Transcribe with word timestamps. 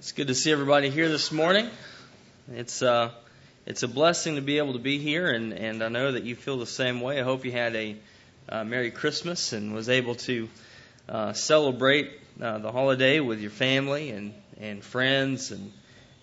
It's 0.00 0.12
good 0.12 0.28
to 0.28 0.34
see 0.34 0.50
everybody 0.50 0.88
here 0.88 1.10
this 1.10 1.30
morning. 1.30 1.68
It's 2.54 2.80
uh, 2.80 3.10
it's 3.66 3.82
a 3.82 3.86
blessing 3.86 4.36
to 4.36 4.40
be 4.40 4.56
able 4.56 4.72
to 4.72 4.78
be 4.78 4.96
here, 4.96 5.30
and, 5.30 5.52
and 5.52 5.84
I 5.84 5.88
know 5.88 6.12
that 6.12 6.24
you 6.24 6.36
feel 6.36 6.56
the 6.56 6.64
same 6.64 7.02
way. 7.02 7.20
I 7.20 7.22
hope 7.22 7.44
you 7.44 7.52
had 7.52 7.76
a 7.76 7.96
uh, 8.48 8.64
Merry 8.64 8.92
Christmas 8.92 9.52
and 9.52 9.74
was 9.74 9.90
able 9.90 10.14
to 10.14 10.48
uh, 11.06 11.34
celebrate 11.34 12.12
uh, 12.40 12.56
the 12.60 12.72
holiday 12.72 13.20
with 13.20 13.40
your 13.40 13.50
family 13.50 14.08
and, 14.08 14.32
and 14.58 14.82
friends 14.82 15.50
and 15.50 15.70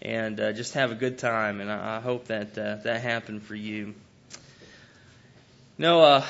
and 0.01 0.39
uh, 0.39 0.53
just 0.53 0.73
have 0.73 0.91
a 0.91 0.95
good 0.95 1.19
time. 1.19 1.61
And 1.61 1.71
I, 1.71 1.97
I 1.97 1.99
hope 1.99 2.25
that 2.29 2.57
uh, 2.57 2.77
that 2.77 3.01
happened 3.01 3.43
for 3.43 3.53
you. 3.53 3.93
No, 5.77 6.01
uh, 6.01 6.25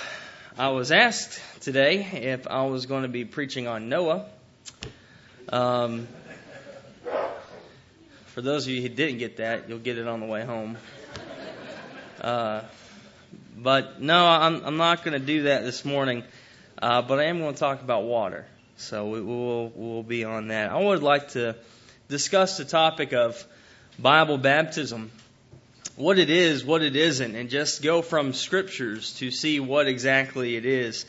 I 0.57 0.67
was 0.71 0.91
asked 0.91 1.39
today 1.61 2.03
if 2.11 2.45
I 2.45 2.65
was 2.65 2.87
going 2.87 3.03
to 3.03 3.07
be 3.07 3.23
preaching 3.23 3.69
on 3.69 3.87
Noah. 3.87 4.25
Um, 5.47 6.09
for 8.37 8.43
those 8.43 8.67
of 8.67 8.71
you 8.71 8.83
who 8.83 8.89
didn't 8.89 9.17
get 9.17 9.37
that, 9.37 9.67
you'll 9.67 9.79
get 9.79 9.97
it 9.97 10.07
on 10.07 10.19
the 10.19 10.27
way 10.27 10.45
home. 10.45 10.77
Uh, 12.21 12.61
but 13.57 13.99
no, 13.99 14.27
I'm, 14.27 14.63
I'm 14.63 14.77
not 14.77 15.03
going 15.03 15.19
to 15.19 15.25
do 15.25 15.43
that 15.43 15.63
this 15.63 15.83
morning. 15.83 16.23
Uh, 16.79 17.01
but 17.01 17.17
I 17.17 17.23
am 17.23 17.39
going 17.39 17.55
to 17.55 17.59
talk 17.59 17.81
about 17.81 18.03
water. 18.03 18.45
So 18.75 19.07
we 19.07 19.21
will 19.21 19.71
we'll 19.73 20.03
be 20.03 20.23
on 20.23 20.49
that. 20.49 20.69
I 20.69 20.77
would 20.77 21.01
like 21.01 21.29
to 21.29 21.55
discuss 22.09 22.57
the 22.57 22.65
topic 22.65 23.11
of 23.11 23.43
Bible 23.97 24.37
baptism, 24.37 25.09
what 25.95 26.19
it 26.19 26.29
is, 26.29 26.63
what 26.63 26.83
it 26.83 26.95
isn't, 26.95 27.33
and 27.33 27.49
just 27.49 27.81
go 27.81 28.03
from 28.03 28.33
scriptures 28.33 29.13
to 29.13 29.31
see 29.31 29.59
what 29.59 29.87
exactly 29.87 30.55
it 30.57 30.65
is. 30.67 31.07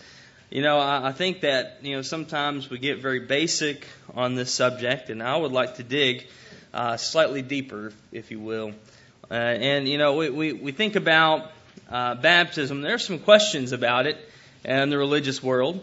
You 0.49 0.63
know, 0.63 0.79
I, 0.79 1.09
I 1.09 1.13
think 1.13 1.43
that 1.43 1.81
you 1.83 1.95
know 1.95 2.01
sometimes 2.01 2.70
we 2.70 2.79
get 2.79 3.01
very 3.01 3.20
basic 3.20 3.87
on 4.15 4.35
this 4.35 4.51
subject, 4.51 5.11
and 5.11 5.23
I 5.23 5.37
would 5.37 5.53
like 5.53 5.75
to 5.75 5.83
dig 5.83 6.27
uh, 6.72 6.97
slightly 6.97 7.42
deeper, 7.42 7.92
if 8.12 8.30
you 8.30 8.41
will. 8.41 8.72
Uh, 9.30 9.34
and, 9.34 9.88
you 9.88 9.98
know, 9.98 10.16
we, 10.16 10.30
we, 10.30 10.52
we 10.52 10.72
think 10.72 10.97
about 10.97 11.50
uh, 11.91 12.14
baptism. 12.14 12.80
There's 12.80 13.05
some 13.05 13.19
questions 13.19 13.72
about 13.72 14.06
it 14.06 14.16
in 14.64 14.91
the 14.91 14.98
religious 14.98 15.42
world. 15.42 15.80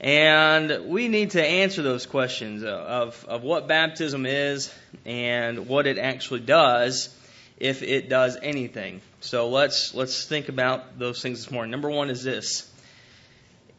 And 0.00 0.88
we 0.88 1.08
need 1.08 1.30
to 1.30 1.44
answer 1.44 1.82
those 1.82 2.04
questions 2.04 2.62
of, 2.62 3.24
of 3.26 3.42
what 3.42 3.68
baptism 3.68 4.26
is 4.26 4.72
and 5.04 5.66
what 5.66 5.86
it 5.86 5.98
actually 5.98 6.40
does 6.40 7.14
if 7.58 7.82
it 7.82 8.08
does 8.08 8.36
anything. 8.42 9.00
So 9.20 9.48
let's, 9.48 9.94
let's 9.94 10.26
think 10.26 10.48
about 10.48 10.98
those 10.98 11.22
things 11.22 11.44
this 11.44 11.50
morning. 11.50 11.70
Number 11.70 11.90
one 11.90 12.10
is 12.10 12.22
this. 12.22 12.70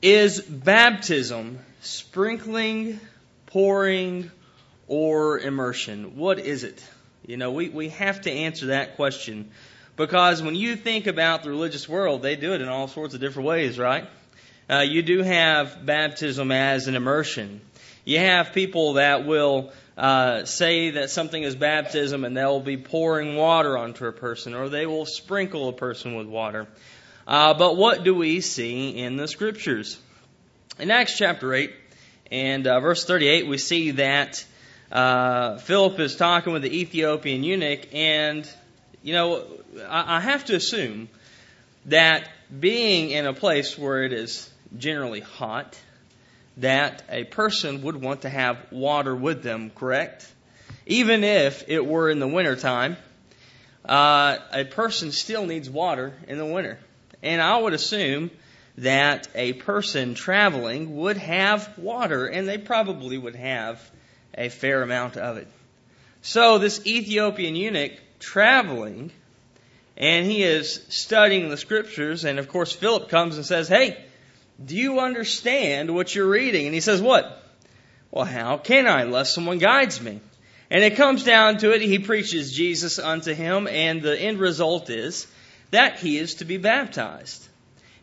Is 0.02 0.42
baptism 0.42 1.60
sprinkling, 1.82 3.00
pouring, 3.48 4.32
or 4.88 5.40
immersion? 5.40 6.16
What 6.16 6.40
is 6.40 6.64
it? 6.64 6.84
You 7.26 7.38
know, 7.38 7.52
we, 7.52 7.70
we 7.70 7.90
have 7.90 8.22
to 8.22 8.32
answer 8.32 8.68
that 8.68 8.96
question 8.96 9.50
because 9.96 10.42
when 10.42 10.56
you 10.56 10.76
think 10.76 11.08
about 11.08 11.44
the 11.44 11.50
religious 11.50 11.88
world, 11.88 12.22
they 12.22 12.36
do 12.36 12.54
it 12.54 12.62
in 12.62 12.68
all 12.68 12.88
sorts 12.88 13.14
of 13.14 13.22
different 13.22 13.48
ways, 13.48 13.80
right? 13.80 14.08
Uh, 14.70 14.80
you 14.80 15.02
do 15.02 15.22
have 15.22 15.86
baptism 15.86 16.52
as 16.52 16.88
an 16.88 16.96
immersion. 16.96 17.62
You 18.04 18.20
have 18.20 18.54
people 18.54 18.94
that 18.94 19.26
will 19.26 19.72
uh, 19.98 20.46
say 20.46 20.92
that 20.92 21.10
something 21.10 21.42
is 21.42 21.56
baptism 21.56 22.26
and 22.26 22.36
they'll 22.36 22.60
be 22.60 22.78
pouring 22.78 23.36
water 23.36 23.78
onto 23.78 24.06
a 24.06 24.12
person 24.12 24.54
or 24.54 24.70
they 24.70 24.86
will 24.86 25.06
sprinkle 25.06 25.70
a 25.70 25.74
person 25.74 26.16
with 26.16 26.28
water. 26.28 26.68
Uh, 27.28 27.54
but 27.54 27.78
what 27.78 28.04
do 28.04 28.14
we 28.14 28.42
see 28.42 28.90
in 28.90 29.18
the 29.18 29.28
scriptures? 29.28 29.98
In 30.78 30.92
Acts 30.92 31.18
chapter 31.18 31.54
8 31.54 31.74
and 32.32 32.68
uh, 32.68 32.80
verse 32.80 33.06
38, 33.06 33.48
we 33.48 33.58
see 33.58 33.92
that 33.92 34.46
uh, 34.92 35.58
Philip 35.58 36.00
is 36.00 36.16
talking 36.16 36.54
with 36.54 36.62
the 36.62 36.80
Ethiopian 36.80 37.44
eunuch, 37.44 37.88
and, 37.94 38.50
you 39.04 39.14
know, 39.14 39.44
I, 39.88 40.18
I 40.18 40.20
have 40.20 40.46
to 40.46 40.56
assume 40.56 41.10
that 41.88 42.30
being 42.60 43.12
in 43.12 43.26
a 43.26 43.34
place 43.34 43.78
where 43.78 44.04
it 44.04 44.14
is 44.14 44.50
generally 44.78 45.22
hot, 45.22 45.80
that 46.58 47.04
a 47.10 47.24
person 47.24 47.82
would 47.84 48.02
want 48.02 48.22
to 48.22 48.30
have 48.30 48.58
water 48.72 49.16
with 49.16 49.44
them, 49.44 49.72
correct? 49.72 50.32
Even 50.86 51.24
if 51.24 51.66
it 51.68 51.86
were 51.86 52.10
in 52.10 52.20
the 52.20 52.28
wintertime, 52.28 52.98
uh, 53.84 54.38
a 54.54 54.64
person 54.64 55.12
still 55.12 55.46
needs 55.46 55.70
water 55.70 56.14
in 56.28 56.38
the 56.38 56.46
winter. 56.46 56.80
And 57.22 57.42
I 57.42 57.58
would 57.58 57.74
assume 57.74 58.32
that 58.78 59.28
a 59.36 59.54
person 59.54 60.16
traveling 60.16 60.96
would 60.98 61.18
have 61.18 61.78
water, 61.78 62.28
and 62.28 62.48
they 62.48 62.58
probably 62.58 63.18
would 63.18 63.36
have 63.36 63.80
a 64.36 64.50
fair 64.50 64.82
amount 64.82 65.18
of 65.18 65.38
it. 65.38 65.48
So 66.22 66.58
this 66.58 66.86
Ethiopian 66.86 67.56
eunuch 67.56 67.94
traveling, 68.20 69.12
and 69.98 70.26
he 70.26 70.44
is 70.44 70.86
studying 70.90 71.50
the 71.50 71.58
scriptures, 71.58 72.26
and 72.26 72.40
of 72.40 72.48
course 72.48 72.72
Philip 72.72 73.10
comes 73.10 73.38
and 73.38 73.46
says, 73.46 73.68
Hey, 73.68 74.04
do 74.64 74.76
you 74.76 75.00
understand 75.00 75.94
what 75.94 76.14
you're 76.14 76.30
reading? 76.30 76.66
And 76.66 76.74
he 76.74 76.82
says, 76.82 77.02
What? 77.02 77.44
Well, 78.12 78.26
how 78.26 78.58
can 78.58 78.88
I 78.88 79.02
unless 79.02 79.34
someone 79.34 79.58
guides 79.58 80.02
me? 80.02 80.22
And 80.70 80.84
it 80.84 80.96
comes 80.96 81.24
down 81.24 81.58
to 81.60 81.74
it, 81.74 81.82
he 81.82 82.00
preaches 82.00 82.52
Jesus 82.52 82.98
unto 82.98 83.34
him, 83.34 83.68
and 83.68 84.02
the 84.02 84.20
end 84.20 84.40
result 84.40 84.90
is 84.90 85.28
that 85.72 86.00
he 86.00 86.18
is 86.18 86.36
to 86.36 86.46
be 86.46 86.58
baptized. 86.58 87.48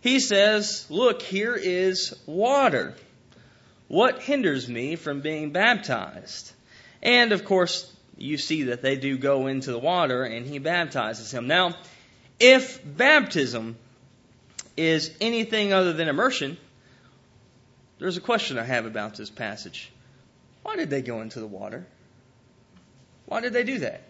He 0.01 0.21
says, 0.21 0.87
Look, 0.91 1.23
here 1.23 1.55
is 1.55 2.15
water. 2.27 2.95
What 3.93 4.23
hinders 4.23 4.67
me 4.71 4.97
from 4.97 5.21
being 5.21 5.51
baptized? 5.51 6.51
And 7.03 7.31
of 7.33 7.45
course, 7.45 7.95
you 8.17 8.39
see 8.39 8.63
that 8.63 8.81
they 8.81 8.97
do 8.97 9.19
go 9.19 9.49
into 9.49 9.71
the 9.71 9.79
water 9.79 10.25
and 10.25 10.47
he 10.47 10.59
baptizes 10.59 11.31
him. 11.31 11.47
Now, 11.47 11.75
if 12.41 12.81
baptism 12.83 13.77
is 14.79 15.15
anything 15.21 15.75
other 15.75 15.93
than 15.93 16.09
immersion, 16.09 16.57
there's 17.99 18.17
a 18.17 18.23
question 18.23 18.59
I 18.59 18.63
have 18.63 18.87
about 18.87 19.15
this 19.17 19.29
passage. 19.29 19.93
Why 20.63 20.77
did 20.77 20.89
they 20.89 21.03
go 21.03 21.21
into 21.21 21.41
the 21.41 21.47
water? 21.47 21.85
Why 23.27 23.43
did 23.43 23.53
they 23.53 23.63
do 23.63 23.81
that? 23.81 24.01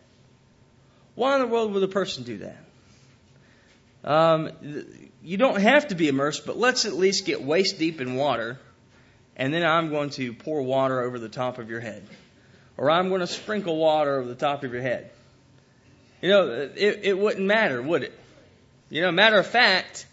Why 1.16 1.34
in 1.34 1.40
the 1.40 1.48
world 1.48 1.72
would 1.72 1.82
a 1.82 1.88
person 1.88 2.22
do 2.22 2.38
that? 2.38 2.64
Um, 4.04 4.52
you 5.24 5.38
don't 5.38 5.60
have 5.60 5.88
to 5.88 5.96
be 5.96 6.06
immersed, 6.06 6.46
but 6.46 6.56
let's 6.56 6.84
at 6.84 6.92
least 6.92 7.26
get 7.26 7.42
waist 7.42 7.80
deep 7.80 8.00
in 8.00 8.14
water 8.14 8.60
and 9.36 9.52
then 9.52 9.64
I'm 9.64 9.90
going 9.90 10.10
to 10.10 10.32
pour 10.32 10.62
water 10.62 11.00
over 11.00 11.18
the 11.18 11.28
top 11.28 11.58
of 11.58 11.70
your 11.70 11.80
head. 11.80 12.06
Or 12.76 12.90
I'm 12.90 13.08
going 13.08 13.20
to 13.20 13.26
sprinkle 13.26 13.76
water 13.76 14.18
over 14.18 14.28
the 14.28 14.34
top 14.34 14.64
of 14.64 14.72
your 14.72 14.82
head. 14.82 15.10
You 16.20 16.28
know, 16.28 16.70
it, 16.74 17.00
it 17.02 17.18
wouldn't 17.18 17.46
matter, 17.46 17.82
would 17.82 18.04
it? 18.04 18.18
You 18.90 19.02
know, 19.02 19.10
matter 19.10 19.38
of 19.38 19.46
fact, 19.46 20.06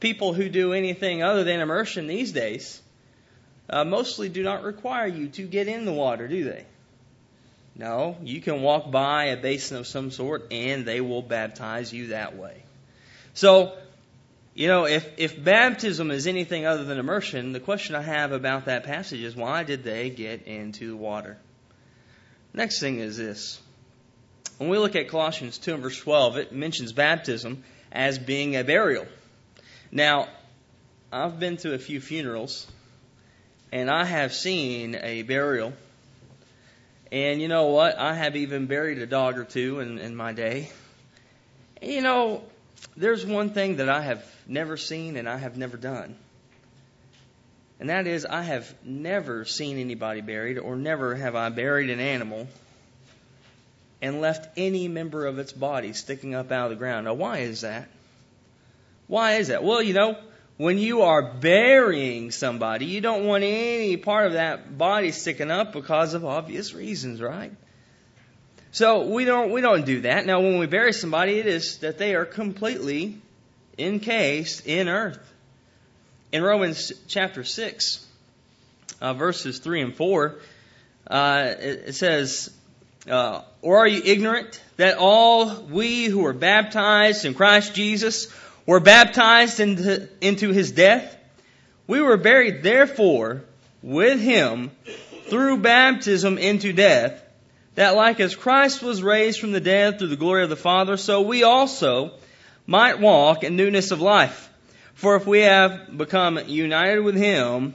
people 0.00 0.32
who 0.32 0.48
do 0.48 0.72
anything 0.72 1.22
other 1.22 1.44
than 1.44 1.60
immersion 1.60 2.06
these 2.06 2.32
days 2.32 2.80
uh, 3.70 3.84
mostly 3.84 4.28
do 4.28 4.42
not 4.42 4.64
require 4.64 5.06
you 5.06 5.28
to 5.28 5.42
get 5.46 5.68
in 5.68 5.84
the 5.84 5.92
water, 5.92 6.26
do 6.28 6.44
they? 6.44 6.66
No, 7.74 8.16
you 8.22 8.40
can 8.40 8.60
walk 8.62 8.90
by 8.90 9.26
a 9.26 9.36
basin 9.36 9.78
of 9.78 9.86
some 9.86 10.10
sort 10.10 10.52
and 10.52 10.84
they 10.84 11.00
will 11.00 11.22
baptize 11.22 11.92
you 11.92 12.08
that 12.08 12.36
way. 12.36 12.62
So, 13.34 13.76
you 14.54 14.68
know, 14.68 14.84
if, 14.86 15.08
if 15.16 15.42
baptism 15.42 16.10
is 16.10 16.26
anything 16.26 16.66
other 16.66 16.84
than 16.84 16.98
immersion, 16.98 17.52
the 17.52 17.60
question 17.60 17.94
I 17.94 18.02
have 18.02 18.32
about 18.32 18.66
that 18.66 18.84
passage 18.84 19.20
is 19.20 19.34
why 19.34 19.64
did 19.64 19.82
they 19.82 20.10
get 20.10 20.46
into 20.46 20.88
the 20.88 20.96
water? 20.96 21.38
Next 22.52 22.78
thing 22.78 22.98
is 22.98 23.16
this. 23.16 23.60
When 24.58 24.68
we 24.68 24.76
look 24.76 24.94
at 24.94 25.08
Colossians 25.08 25.56
2 25.58 25.74
and 25.74 25.82
verse 25.82 25.98
12, 25.98 26.36
it 26.36 26.52
mentions 26.52 26.92
baptism 26.92 27.64
as 27.90 28.18
being 28.18 28.54
a 28.56 28.62
burial. 28.62 29.06
Now, 29.90 30.28
I've 31.10 31.40
been 31.40 31.56
to 31.58 31.72
a 31.72 31.78
few 31.78 32.00
funerals, 32.00 32.66
and 33.72 33.90
I 33.90 34.04
have 34.04 34.34
seen 34.34 34.94
a 34.96 35.22
burial. 35.22 35.72
And 37.10 37.40
you 37.40 37.48
know 37.48 37.68
what? 37.68 37.98
I 37.98 38.14
have 38.14 38.36
even 38.36 38.66
buried 38.66 38.98
a 38.98 39.06
dog 39.06 39.38
or 39.38 39.44
two 39.44 39.80
in, 39.80 39.98
in 39.98 40.14
my 40.14 40.32
day. 40.32 40.70
And 41.80 41.90
you 41.90 42.02
know, 42.02 42.42
there's 42.96 43.24
one 43.24 43.50
thing 43.50 43.76
that 43.76 43.88
I 43.88 44.02
have 44.02 44.24
never 44.46 44.76
seen 44.76 45.16
and 45.16 45.28
I 45.28 45.36
have 45.36 45.56
never 45.56 45.76
done. 45.76 46.16
And 47.80 47.88
that 47.88 48.06
is, 48.06 48.24
I 48.24 48.42
have 48.42 48.72
never 48.84 49.44
seen 49.44 49.76
anybody 49.78 50.20
buried, 50.20 50.56
or 50.56 50.76
never 50.76 51.16
have 51.16 51.34
I 51.34 51.48
buried 51.48 51.90
an 51.90 51.98
animal 51.98 52.46
and 54.00 54.20
left 54.20 54.48
any 54.56 54.86
member 54.86 55.26
of 55.26 55.40
its 55.40 55.52
body 55.52 55.92
sticking 55.92 56.32
up 56.34 56.52
out 56.52 56.66
of 56.66 56.70
the 56.70 56.76
ground. 56.76 57.06
Now, 57.06 57.14
why 57.14 57.38
is 57.38 57.62
that? 57.62 57.88
Why 59.08 59.34
is 59.34 59.48
that? 59.48 59.64
Well, 59.64 59.82
you 59.82 59.94
know, 59.94 60.16
when 60.58 60.78
you 60.78 61.02
are 61.02 61.22
burying 61.22 62.30
somebody, 62.30 62.86
you 62.86 63.00
don't 63.00 63.24
want 63.24 63.42
any 63.42 63.96
part 63.96 64.28
of 64.28 64.34
that 64.34 64.78
body 64.78 65.10
sticking 65.10 65.50
up 65.50 65.72
because 65.72 66.14
of 66.14 66.24
obvious 66.24 66.74
reasons, 66.74 67.20
right? 67.20 67.52
So 68.70 69.08
we 69.08 69.24
don't 69.24 69.50
we 69.50 69.60
don't 69.60 69.84
do 69.84 70.02
that. 70.02 70.24
Now, 70.24 70.40
when 70.40 70.58
we 70.58 70.66
bury 70.66 70.92
somebody, 70.92 71.38
it 71.38 71.46
is 71.46 71.78
that 71.78 71.98
they 71.98 72.14
are 72.14 72.24
completely 72.24 73.18
encased 73.82 74.66
in 74.66 74.88
earth. 74.88 75.18
In 76.30 76.42
Romans 76.42 76.92
chapter 77.08 77.44
6, 77.44 78.06
uh, 79.00 79.14
verses 79.14 79.58
3 79.58 79.82
and 79.82 79.94
4, 79.94 80.38
uh, 81.08 81.54
it, 81.58 81.82
it 81.88 81.94
says, 81.94 82.50
Uh, 83.08 83.42
or 83.60 83.78
are 83.78 83.86
you 83.86 84.00
ignorant 84.04 84.62
that 84.76 84.96
all 84.98 85.62
we 85.62 86.06
who 86.06 86.20
were 86.20 86.32
baptized 86.32 87.24
in 87.24 87.34
Christ 87.34 87.74
Jesus 87.74 88.32
were 88.64 88.80
baptized 88.80 89.60
into, 89.60 90.08
into 90.20 90.50
his 90.50 90.72
death? 90.72 91.16
We 91.86 92.00
were 92.00 92.16
buried 92.16 92.62
therefore 92.62 93.42
with 93.82 94.20
him 94.20 94.70
through 95.26 95.58
baptism 95.58 96.38
into 96.38 96.72
death, 96.72 97.22
that 97.74 97.96
like 97.96 98.20
as 98.20 98.34
Christ 98.34 98.82
was 98.82 99.02
raised 99.02 99.40
from 99.40 99.52
the 99.52 99.60
dead 99.60 99.98
through 99.98 100.08
the 100.08 100.16
glory 100.16 100.44
of 100.44 100.50
the 100.50 100.56
Father, 100.56 100.96
so 100.96 101.22
we 101.22 101.42
also 101.42 102.12
might 102.66 103.00
walk 103.00 103.44
in 103.44 103.56
newness 103.56 103.90
of 103.90 104.00
life. 104.00 104.50
For 104.94 105.16
if 105.16 105.26
we 105.26 105.40
have 105.40 105.96
become 105.96 106.38
united 106.46 107.00
with 107.00 107.16
him 107.16 107.74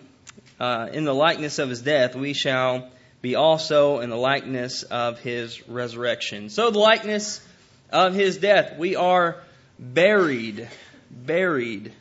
uh, 0.59 0.89
in 0.91 1.03
the 1.03 1.13
likeness 1.13 1.59
of 1.59 1.69
his 1.69 1.81
death, 1.81 2.15
we 2.15 2.33
shall 2.33 2.89
be 3.21 3.35
also 3.35 3.99
in 3.99 4.09
the 4.09 4.15
likeness 4.15 4.83
of 4.83 5.19
his 5.19 5.67
resurrection. 5.67 6.49
So 6.49 6.71
the 6.71 6.79
likeness 6.79 7.45
of 7.91 8.13
his 8.13 8.37
death, 8.37 8.77
we 8.77 8.95
are 8.95 9.37
buried, 9.79 10.67
buried. 11.11 11.93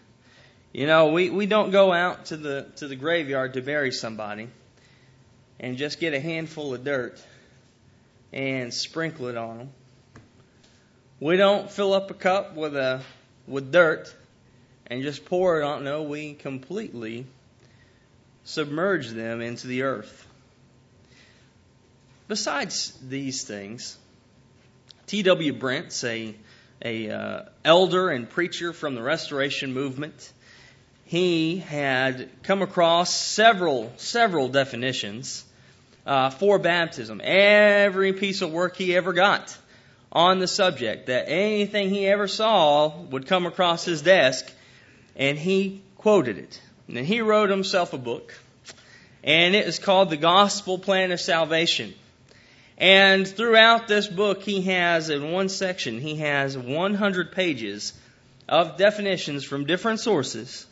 You 0.72 0.86
know, 0.86 1.08
we, 1.08 1.30
we 1.30 1.46
don't 1.46 1.70
go 1.70 1.92
out 1.92 2.26
to 2.26 2.36
the 2.36 2.66
to 2.76 2.88
the 2.88 2.96
graveyard 2.96 3.54
to 3.54 3.62
bury 3.62 3.92
somebody 3.92 4.48
and 5.58 5.76
just 5.76 5.98
get 6.00 6.12
a 6.12 6.20
handful 6.20 6.74
of 6.74 6.84
dirt 6.84 7.20
and 8.32 8.72
sprinkle 8.72 9.28
it 9.28 9.36
on 9.36 9.58
them. 9.58 9.70
We 11.18 11.38
don't 11.38 11.70
fill 11.70 11.94
up 11.94 12.10
a 12.10 12.14
cup 12.14 12.56
with 12.56 12.76
a 12.76 13.00
with 13.46 13.72
dirt 13.72 14.14
and 14.86 15.02
just 15.02 15.24
pour 15.24 15.60
it 15.60 15.64
on. 15.64 15.82
No, 15.82 16.02
we 16.02 16.34
completely 16.34 17.24
submerge 18.44 19.08
them 19.08 19.40
into 19.40 19.66
the 19.66 19.82
earth. 19.82 20.26
Besides 22.28 22.98
these 23.02 23.44
things, 23.44 23.96
T.W. 25.06 25.54
Brent, 25.54 26.04
a, 26.04 26.34
a 26.84 27.10
uh, 27.10 27.42
elder 27.64 28.10
and 28.10 28.28
preacher 28.28 28.74
from 28.74 28.94
the 28.94 29.02
Restoration 29.02 29.72
movement, 29.72 30.32
he 31.06 31.56
had 31.56 32.28
come 32.42 32.60
across 32.60 33.14
several 33.14 33.90
several 33.96 34.48
definitions 34.48 35.46
uh, 36.04 36.28
for 36.28 36.58
baptism. 36.58 37.22
Every 37.24 38.12
piece 38.12 38.42
of 38.42 38.52
work 38.52 38.76
he 38.76 38.94
ever 38.94 39.14
got 39.14 39.56
on 40.16 40.38
the 40.38 40.48
subject, 40.48 41.08
that 41.08 41.28
anything 41.28 41.90
he 41.90 42.06
ever 42.06 42.26
saw 42.26 42.88
would 43.10 43.26
come 43.26 43.44
across 43.44 43.84
his 43.84 44.00
desk, 44.00 44.50
and 45.14 45.36
he 45.36 45.82
quoted 45.98 46.38
it. 46.38 46.58
And 46.88 47.06
he 47.06 47.20
wrote 47.20 47.50
himself 47.50 47.92
a 47.92 47.98
book, 47.98 48.32
and 49.22 49.54
it 49.54 49.66
is 49.66 49.78
called 49.78 50.08
The 50.08 50.16
Gospel 50.16 50.78
Plan 50.78 51.12
of 51.12 51.20
Salvation. 51.20 51.92
And 52.78 53.28
throughout 53.28 53.88
this 53.88 54.06
book, 54.06 54.42
he 54.42 54.62
has, 54.62 55.10
in 55.10 55.32
one 55.32 55.50
section, 55.50 56.00
he 56.00 56.16
has 56.16 56.56
100 56.56 57.32
pages 57.32 57.92
of 58.48 58.78
definitions 58.78 59.44
from 59.44 59.66
different 59.66 60.00
sources 60.00 60.66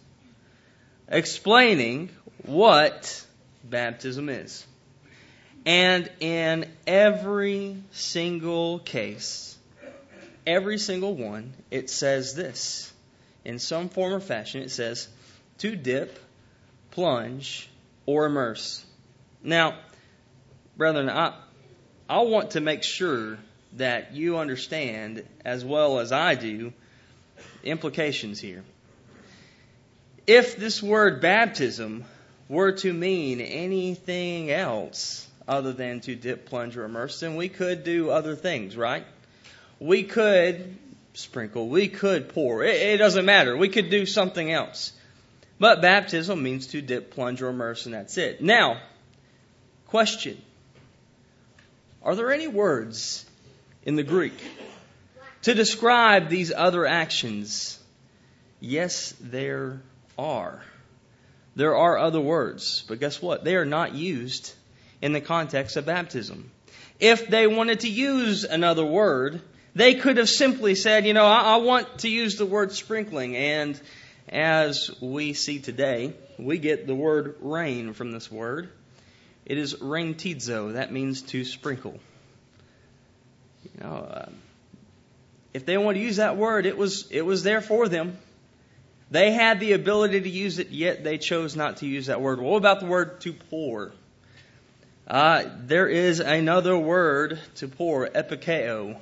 explaining 1.06 2.08
what 2.44 3.26
baptism 3.62 4.30
is. 4.30 4.66
And 5.66 6.10
in 6.20 6.70
every 6.86 7.82
single 7.92 8.80
case, 8.80 9.56
every 10.46 10.78
single 10.78 11.14
one, 11.14 11.54
it 11.70 11.88
says 11.88 12.34
this. 12.34 12.92
In 13.44 13.58
some 13.58 13.88
form 13.88 14.12
or 14.12 14.20
fashion, 14.20 14.62
it 14.62 14.70
says 14.70 15.08
to 15.58 15.74
dip, 15.74 16.18
plunge, 16.90 17.68
or 18.06 18.26
immerse. 18.26 18.84
Now, 19.42 19.78
brethren, 20.76 21.08
I, 21.08 21.34
I 22.08 22.20
want 22.22 22.52
to 22.52 22.60
make 22.60 22.82
sure 22.82 23.38
that 23.74 24.14
you 24.14 24.38
understand, 24.38 25.26
as 25.44 25.64
well 25.64 25.98
as 25.98 26.12
I 26.12 26.34
do, 26.34 26.72
implications 27.62 28.38
here. 28.38 28.64
If 30.26 30.56
this 30.56 30.82
word 30.82 31.20
baptism 31.20 32.04
were 32.48 32.72
to 32.72 32.92
mean 32.92 33.40
anything 33.40 34.50
else 34.50 35.26
other 35.46 35.72
than 35.72 36.00
to 36.00 36.14
dip, 36.14 36.46
plunge, 36.46 36.76
or 36.76 36.84
immerse, 36.84 37.20
then 37.20 37.36
we 37.36 37.48
could 37.48 37.84
do 37.84 38.10
other 38.10 38.34
things, 38.34 38.76
right? 38.76 39.04
We 39.78 40.04
could 40.04 40.76
sprinkle, 41.14 41.68
we 41.68 41.88
could 41.88 42.30
pour. 42.30 42.64
It, 42.64 42.76
it 42.76 42.96
doesn't 42.98 43.24
matter. 43.24 43.56
We 43.56 43.68
could 43.68 43.90
do 43.90 44.06
something 44.06 44.50
else. 44.50 44.92
But 45.58 45.82
baptism 45.82 46.42
means 46.42 46.68
to 46.68 46.82
dip, 46.82 47.12
plunge, 47.12 47.40
or 47.42 47.48
immerse, 47.48 47.86
and 47.86 47.94
that's 47.94 48.18
it. 48.18 48.42
Now, 48.42 48.80
question. 49.86 50.40
Are 52.02 52.14
there 52.14 52.32
any 52.32 52.48
words 52.48 53.24
in 53.84 53.96
the 53.96 54.02
Greek 54.02 54.34
to 55.42 55.54
describe 55.54 56.28
these 56.28 56.52
other 56.52 56.86
actions? 56.86 57.78
Yes, 58.60 59.14
there 59.20 59.80
are. 60.18 60.62
There 61.56 61.76
are 61.76 61.98
other 61.98 62.20
words, 62.20 62.84
but 62.88 62.98
guess 62.98 63.22
what? 63.22 63.44
They 63.44 63.54
are 63.54 63.64
not 63.64 63.94
used 63.94 64.52
in 65.04 65.12
the 65.12 65.20
context 65.20 65.76
of 65.76 65.84
baptism. 65.84 66.50
If 66.98 67.28
they 67.28 67.46
wanted 67.46 67.80
to 67.80 67.90
use 67.90 68.44
another 68.44 68.86
word, 68.86 69.42
they 69.74 69.96
could 69.96 70.16
have 70.16 70.30
simply 70.30 70.74
said, 70.74 71.04
you 71.04 71.12
know, 71.12 71.26
I, 71.26 71.40
I 71.40 71.56
want 71.56 71.98
to 71.98 72.08
use 72.08 72.38
the 72.38 72.46
word 72.46 72.72
sprinkling. 72.72 73.36
And 73.36 73.78
as 74.30 74.90
we 75.02 75.34
see 75.34 75.58
today, 75.58 76.14
we 76.38 76.56
get 76.56 76.86
the 76.86 76.94
word 76.94 77.36
rain 77.40 77.92
from 77.92 78.12
this 78.12 78.32
word. 78.32 78.70
It 79.44 79.58
is 79.58 79.74
rhantizo. 79.74 80.72
That 80.72 80.90
means 80.90 81.20
to 81.32 81.44
sprinkle. 81.44 82.00
You 83.74 83.84
know, 83.84 83.96
uh, 84.10 84.30
if 85.52 85.66
they 85.66 85.76
want 85.76 85.98
to 85.98 86.02
use 86.02 86.16
that 86.16 86.38
word, 86.38 86.64
it 86.64 86.78
was 86.78 87.10
it 87.10 87.26
was 87.26 87.42
there 87.42 87.60
for 87.60 87.88
them. 87.88 88.16
They 89.10 89.32
had 89.32 89.60
the 89.60 89.72
ability 89.72 90.22
to 90.22 90.30
use 90.30 90.58
it, 90.58 90.70
yet 90.70 91.04
they 91.04 91.18
chose 91.18 91.56
not 91.56 91.78
to 91.78 91.86
use 91.86 92.06
that 92.06 92.22
word. 92.22 92.40
What 92.40 92.56
about 92.56 92.80
the 92.80 92.86
word 92.86 93.20
to 93.20 93.34
pour? 93.34 93.92
Uh, 95.06 95.44
there 95.58 95.86
is 95.86 96.20
another 96.20 96.76
word 96.78 97.38
to 97.56 97.68
pour, 97.68 98.08
epikeo. 98.08 98.98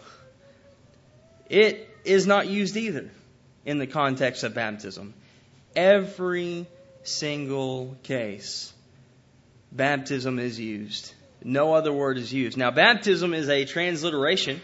It 1.49 1.89
is 2.05 2.27
not 2.27 2.49
used 2.49 2.77
either 2.77 3.09
in 3.65 3.79
the 3.79 3.87
context 3.87 4.43
of 4.43 4.53
baptism. 4.53 5.15
Every 5.77 6.67
single 7.05 7.97
case, 8.03 8.73
baptism 9.71 10.41
is 10.41 10.59
used. 10.59 11.15
No 11.45 11.73
other 11.73 11.93
word 11.93 12.19
is 12.19 12.33
used. 12.33 12.57
Now, 12.57 12.73
baptism 12.73 13.33
is 13.33 13.49
a 13.49 13.65
transliteration 13.65 14.61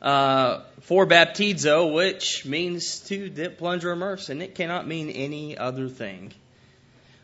uh, 0.00 0.62
for 0.80 1.06
baptizo, 1.06 1.94
which 1.94 2.44
means 2.44 3.00
to 3.00 3.28
dip, 3.28 3.58
plunge, 3.58 3.84
or 3.84 3.92
immerse, 3.92 4.30
and 4.30 4.42
it 4.42 4.56
cannot 4.56 4.86
mean 4.86 5.10
any 5.10 5.56
other 5.56 5.88
thing. 5.88 6.32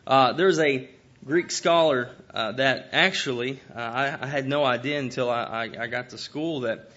Uh, 0.07 0.31
there's 0.33 0.59
a 0.59 0.89
Greek 1.25 1.51
scholar 1.51 2.09
uh, 2.33 2.53
that 2.53 2.89
actually, 2.93 3.59
uh, 3.75 3.79
I, 3.79 4.17
I, 4.21 4.27
had 4.27 4.47
no 4.47 4.63
idea 4.63 4.99
until 4.99 5.29
I, 5.29 5.43
I, 5.43 5.83
I 5.83 5.87
got 5.87 6.11
to 6.11 6.17
school 6.17 6.61
that 6.61 6.91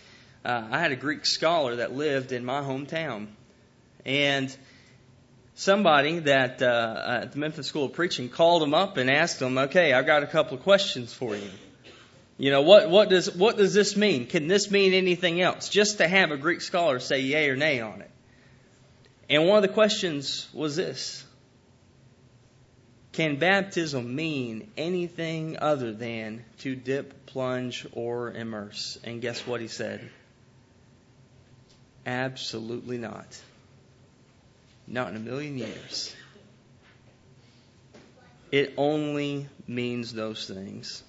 uh, 0.45 0.69
I 0.71 0.79
had 0.79 0.93
a 0.93 0.97
Greek 0.97 1.27
scholar 1.27 1.77
that 1.77 1.93
lived 1.93 2.31
in 2.31 2.45
my 2.45 2.61
hometown. 2.61 3.27
And 4.05 4.55
somebody 5.55 6.21
that 6.21 6.63
uh, 6.63 7.21
at 7.23 7.33
the 7.33 7.39
Memphis 7.39 7.67
School 7.67 7.87
of 7.87 7.95
Preaching 7.95 8.29
called 8.29 8.63
him 8.63 8.75
up 8.75 8.97
and 8.97 9.11
asked 9.11 9.43
him, 9.43 9.59
"Okay, 9.59 9.93
I've 9.93 10.07
got 10.07 10.23
a 10.23 10.27
couple 10.27 10.57
of 10.57 10.63
questions 10.63 11.13
for 11.13 11.37
you. 11.37 11.51
You 12.39 12.51
know, 12.51 12.63
what 12.63 12.91
what 12.91 13.09
does 13.09 13.33
what 13.35 13.57
does 13.57 13.75
this 13.75 13.97
mean? 13.97 14.27
Can 14.27 14.47
this 14.47 14.71
mean 14.71 14.95
anything 14.95 15.41
else? 15.41 15.69
Just 15.69 15.99
to 15.99 16.09
have 16.09 16.31
a 16.31 16.37
Greek 16.37 16.61
scholar 16.61 17.01
say 17.01 17.21
yay 17.21 17.49
or 17.49 17.57
nay 17.57 17.81
on 17.81 18.01
it." 18.01 18.11
And 19.29 19.47
one 19.47 19.57
of 19.57 19.63
the 19.63 19.75
questions 19.75 20.49
was 20.53 20.77
this: 20.77 21.25
Can 23.13 23.37
baptism 23.37 24.17
mean 24.17 24.71
anything 24.77 25.59
other 25.59 25.93
than 25.93 26.45
to 26.61 26.75
dip, 26.75 27.27
plunge, 27.27 27.87
or 27.93 28.33
immerse? 28.33 28.99
And 29.05 29.21
guess 29.21 29.47
what 29.47 29.61
he 29.61 29.69
said? 29.69 30.09
Absolutely 32.07 32.97
not. 32.97 33.27
Not 34.87 35.11
in 35.11 35.17
a 35.17 35.21
million 35.21 35.59
years. 35.59 36.15
It 38.51 38.75
only 38.79 39.47
means 39.67 40.13
those 40.13 40.47
things. 40.47 41.03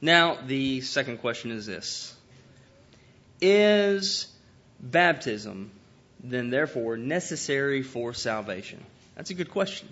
Now, 0.00 0.38
the 0.46 0.82
second 0.82 1.18
question 1.18 1.52
is 1.52 1.64
this 1.64 2.14
Is 3.40 4.26
baptism 4.78 5.70
then 6.22 6.50
therefore 6.50 6.98
necessary 6.98 7.82
for 7.82 8.12
salvation? 8.12 8.84
That's 9.14 9.30
a 9.30 9.34
good 9.34 9.50
question. 9.50 9.88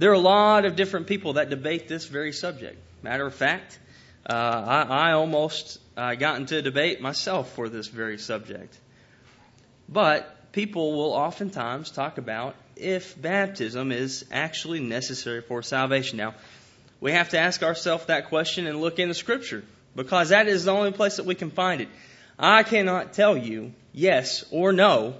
There 0.00 0.10
are 0.10 0.14
a 0.14 0.18
lot 0.18 0.64
of 0.64 0.76
different 0.76 1.08
people 1.08 1.34
that 1.34 1.50
debate 1.50 1.86
this 1.86 2.06
very 2.06 2.32
subject. 2.32 2.78
Matter 3.02 3.26
of 3.26 3.34
fact, 3.34 3.78
uh, 4.24 4.32
I, 4.32 5.10
I, 5.10 5.12
almost 5.12 5.78
uh, 5.94 6.14
got 6.14 6.40
into 6.40 6.56
a 6.56 6.62
debate 6.62 7.02
myself 7.02 7.52
for 7.52 7.68
this 7.68 7.86
very 7.88 8.16
subject. 8.16 8.74
But 9.90 10.52
people 10.52 10.92
will 10.96 11.12
oftentimes 11.12 11.90
talk 11.90 12.16
about 12.16 12.54
if 12.76 13.20
baptism 13.20 13.92
is 13.92 14.24
actually 14.32 14.80
necessary 14.80 15.42
for 15.42 15.62
salvation. 15.62 16.16
Now, 16.16 16.34
we 16.98 17.12
have 17.12 17.28
to 17.30 17.38
ask 17.38 17.62
ourselves 17.62 18.06
that 18.06 18.30
question 18.30 18.66
and 18.66 18.80
look 18.80 18.98
into 18.98 19.12
Scripture. 19.12 19.64
because 19.94 20.30
that 20.30 20.48
is 20.48 20.64
the 20.64 20.72
only 20.72 20.92
place 20.92 21.16
that 21.16 21.26
we 21.26 21.34
can 21.34 21.50
find 21.50 21.82
it. 21.82 21.88
I 22.38 22.62
cannot 22.62 23.12
tell 23.12 23.36
you 23.36 23.74
yes 23.92 24.46
or 24.50 24.72
no 24.72 25.16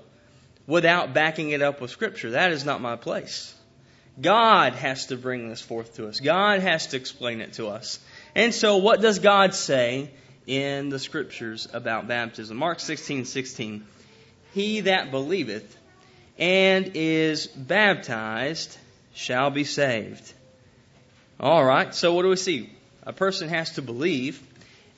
without 0.67 1.13
backing 1.13 1.51
it 1.51 1.61
up 1.61 1.83
with 1.83 1.91
Scripture. 1.91 2.31
That 2.31 2.53
is 2.53 2.65
not 2.65 2.81
my 2.81 2.97
place. 2.97 3.55
God 4.21 4.75
has 4.75 5.07
to 5.07 5.17
bring 5.17 5.49
this 5.49 5.61
forth 5.61 5.97
to 5.97 6.09
us. 6.09 6.21
God 6.21 6.61
has 6.61 6.89
to 6.89 6.97
explain 6.97 7.41
it 7.41 7.55
to 7.55 7.69
us. 7.69 7.99
And 8.35 8.55
so, 8.55 8.79
what 8.79 9.01
does 9.01 9.19
God 9.19 9.55
say 9.55 10.11
in 10.47 10.89
the 10.89 10.99
Scriptures 10.99 11.69
about 11.73 12.09
baptism? 12.09 12.57
Mark 12.57 12.81
16 12.81 13.25
16. 13.25 13.85
He 14.53 14.81
that 14.81 15.11
believeth 15.11 15.77
and 16.39 16.93
is 16.95 17.47
baptized 17.47 18.77
shall 19.15 19.51
be 19.51 19.65
saved. 19.65 20.33
All 21.39 21.65
right, 21.65 21.95
so 21.95 22.15
what 22.15 22.23
do 22.23 22.29
we 22.29 22.37
see? 22.37 22.71
A 23.05 23.13
person 23.13 23.49
has 23.49 23.73
to 23.73 23.83
believe 23.83 24.43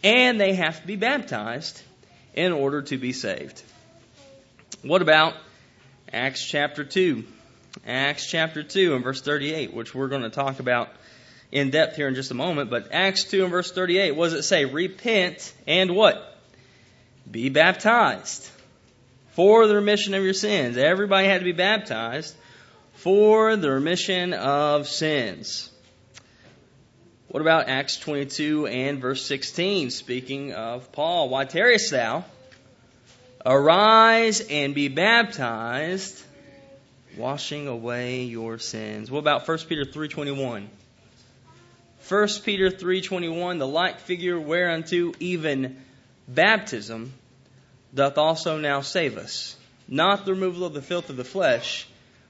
and 0.03 0.41
they 0.41 0.55
have 0.55 0.81
to 0.81 0.87
be 0.87 0.97
baptized 0.97 1.81
in 2.35 2.53
order 2.53 2.83
to 2.83 2.97
be 2.97 3.13
saved. 3.13 3.63
What 4.83 5.03
about 5.03 5.35
Acts 6.13 6.45
chapter 6.45 6.85
2? 6.85 7.25
Acts 7.87 8.27
chapter 8.27 8.63
2 8.63 8.95
and 8.95 9.05
verse 9.05 9.21
38, 9.21 9.73
which 9.73 9.95
we're 9.95 10.09
going 10.09 10.23
to 10.23 10.31
talk 10.31 10.61
about 10.61 10.89
in 11.51 11.71
depth 11.71 11.97
here 11.97 12.09
in 12.09 12.15
just 12.15 12.31
a 12.31 12.35
moment. 12.35 12.71
But 12.71 12.89
Acts 12.93 13.25
2 13.25 13.43
and 13.43 13.51
verse 13.51 13.73
38, 13.73 14.13
what 14.13 14.31
does 14.31 14.35
it 14.35 14.43
say? 14.43 14.65
Repent 14.65 15.53
and 15.67 15.95
what? 15.95 16.39
Be 17.31 17.49
baptized 17.49 18.49
for 19.33 19.67
the 19.67 19.75
remission 19.75 20.15
of 20.15 20.23
your 20.23 20.35
sins. 20.35 20.77
Everybody 20.77 21.29
had 21.29 21.39
to 21.39 21.45
be 21.45 21.53
baptized 21.53 22.35
for 22.95 23.57
the 23.57 23.71
remission 23.71 24.33
of 24.35 24.87
sins. 24.87 25.71
What 27.29 27.41
about 27.41 27.69
Acts 27.69 27.97
22 27.97 28.67
and 28.67 29.01
verse 29.01 29.25
16? 29.25 29.91
Speaking 29.91 30.53
of 30.53 30.93
Paul, 30.93 31.31
why 31.31 31.47
tarriest 31.47 31.91
thou? 31.91 32.25
Arise 33.45 34.43
and 34.43 34.75
be 34.75 34.89
baptized, 34.89 36.23
washing 37.17 37.69
away 37.69 38.23
your 38.23 38.59
sins. 38.59 39.11
What 39.11 39.21
about 39.21 39.47
1 39.47 39.59
Peter 39.69 39.85
3:21? 39.85 40.69
1 42.09 42.29
Peter 42.45 42.71
3:21, 42.71 43.59
the 43.59 43.67
like 43.67 44.01
figure 44.01 44.39
whereunto 44.39 45.13
even 45.21 45.77
baptism 46.29 47.13
doth 47.95 48.19
also 48.19 48.59
now 48.59 48.81
save 48.81 49.19
us, 49.19 49.57
not 49.87 50.25
the 50.25 50.33
removal 50.33 50.65
of 50.65 50.75
the 50.75 50.83
filth 50.83 51.11
of 51.11 51.17
the 51.17 51.25
flesh, 51.25 51.87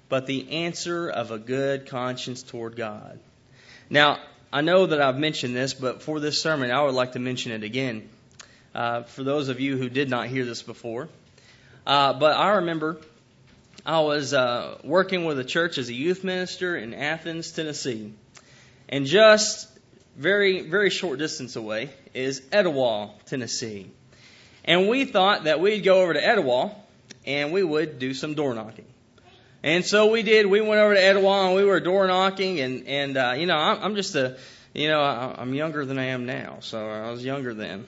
but 0.08 0.26
the 0.26 0.50
answer 0.50 1.08
of 1.08 1.30
a 1.30 1.38
good 1.38 1.86
conscience 1.86 2.42
toward 2.42 2.76
God. 2.76 3.18
Now, 3.88 4.18
I 4.52 4.60
know 4.60 4.86
that 4.86 5.00
I've 5.00 5.16
mentioned 5.16 5.56
this, 5.56 5.72
but 5.72 6.02
for 6.02 6.20
this 6.20 6.42
sermon, 6.42 6.70
I 6.70 6.82
would 6.82 6.94
like 6.94 7.12
to 7.12 7.18
mention 7.18 7.52
it 7.52 7.62
again. 7.62 8.08
Uh, 8.74 9.02
for 9.02 9.22
those 9.22 9.48
of 9.48 9.60
you 9.60 9.76
who 9.76 9.88
did 9.88 10.10
not 10.10 10.28
hear 10.28 10.44
this 10.44 10.62
before. 10.62 11.08
Uh, 11.86 12.12
but 12.14 12.36
I 12.36 12.56
remember 12.56 12.98
I 13.84 14.00
was 14.00 14.32
uh, 14.32 14.78
working 14.84 15.24
with 15.24 15.38
a 15.40 15.44
church 15.44 15.76
as 15.76 15.88
a 15.88 15.94
youth 15.94 16.22
minister 16.22 16.76
in 16.76 16.94
Athens, 16.94 17.50
Tennessee. 17.50 18.12
And 18.88 19.06
just 19.06 19.68
very, 20.16 20.62
very 20.62 20.90
short 20.90 21.18
distance 21.18 21.56
away 21.56 21.90
is 22.14 22.42
Etowah, 22.52 23.10
Tennessee. 23.26 23.90
And 24.64 24.88
we 24.88 25.04
thought 25.04 25.44
that 25.44 25.60
we'd 25.60 25.80
go 25.80 26.02
over 26.02 26.12
to 26.14 26.24
Etowah 26.24 26.70
and 27.26 27.52
we 27.52 27.64
would 27.64 27.98
do 27.98 28.14
some 28.14 28.34
door 28.34 28.54
knocking. 28.54 28.86
And 29.64 29.84
so 29.84 30.10
we 30.10 30.22
did. 30.22 30.46
We 30.46 30.60
went 30.60 30.80
over 30.80 30.94
to 30.94 31.04
Etowah 31.04 31.46
and 31.46 31.56
we 31.56 31.64
were 31.64 31.78
door 31.78 32.06
knocking, 32.08 32.58
and 32.58 32.88
and 32.88 33.16
uh, 33.16 33.34
you 33.36 33.46
know 33.46 33.56
I'm, 33.56 33.82
I'm 33.82 33.94
just 33.94 34.16
a, 34.16 34.36
you 34.74 34.88
know 34.88 35.00
I'm 35.00 35.54
younger 35.54 35.84
than 35.84 36.00
I 36.00 36.06
am 36.06 36.26
now, 36.26 36.58
so 36.60 36.84
I 36.84 37.12
was 37.12 37.24
younger 37.24 37.54
then. 37.54 37.86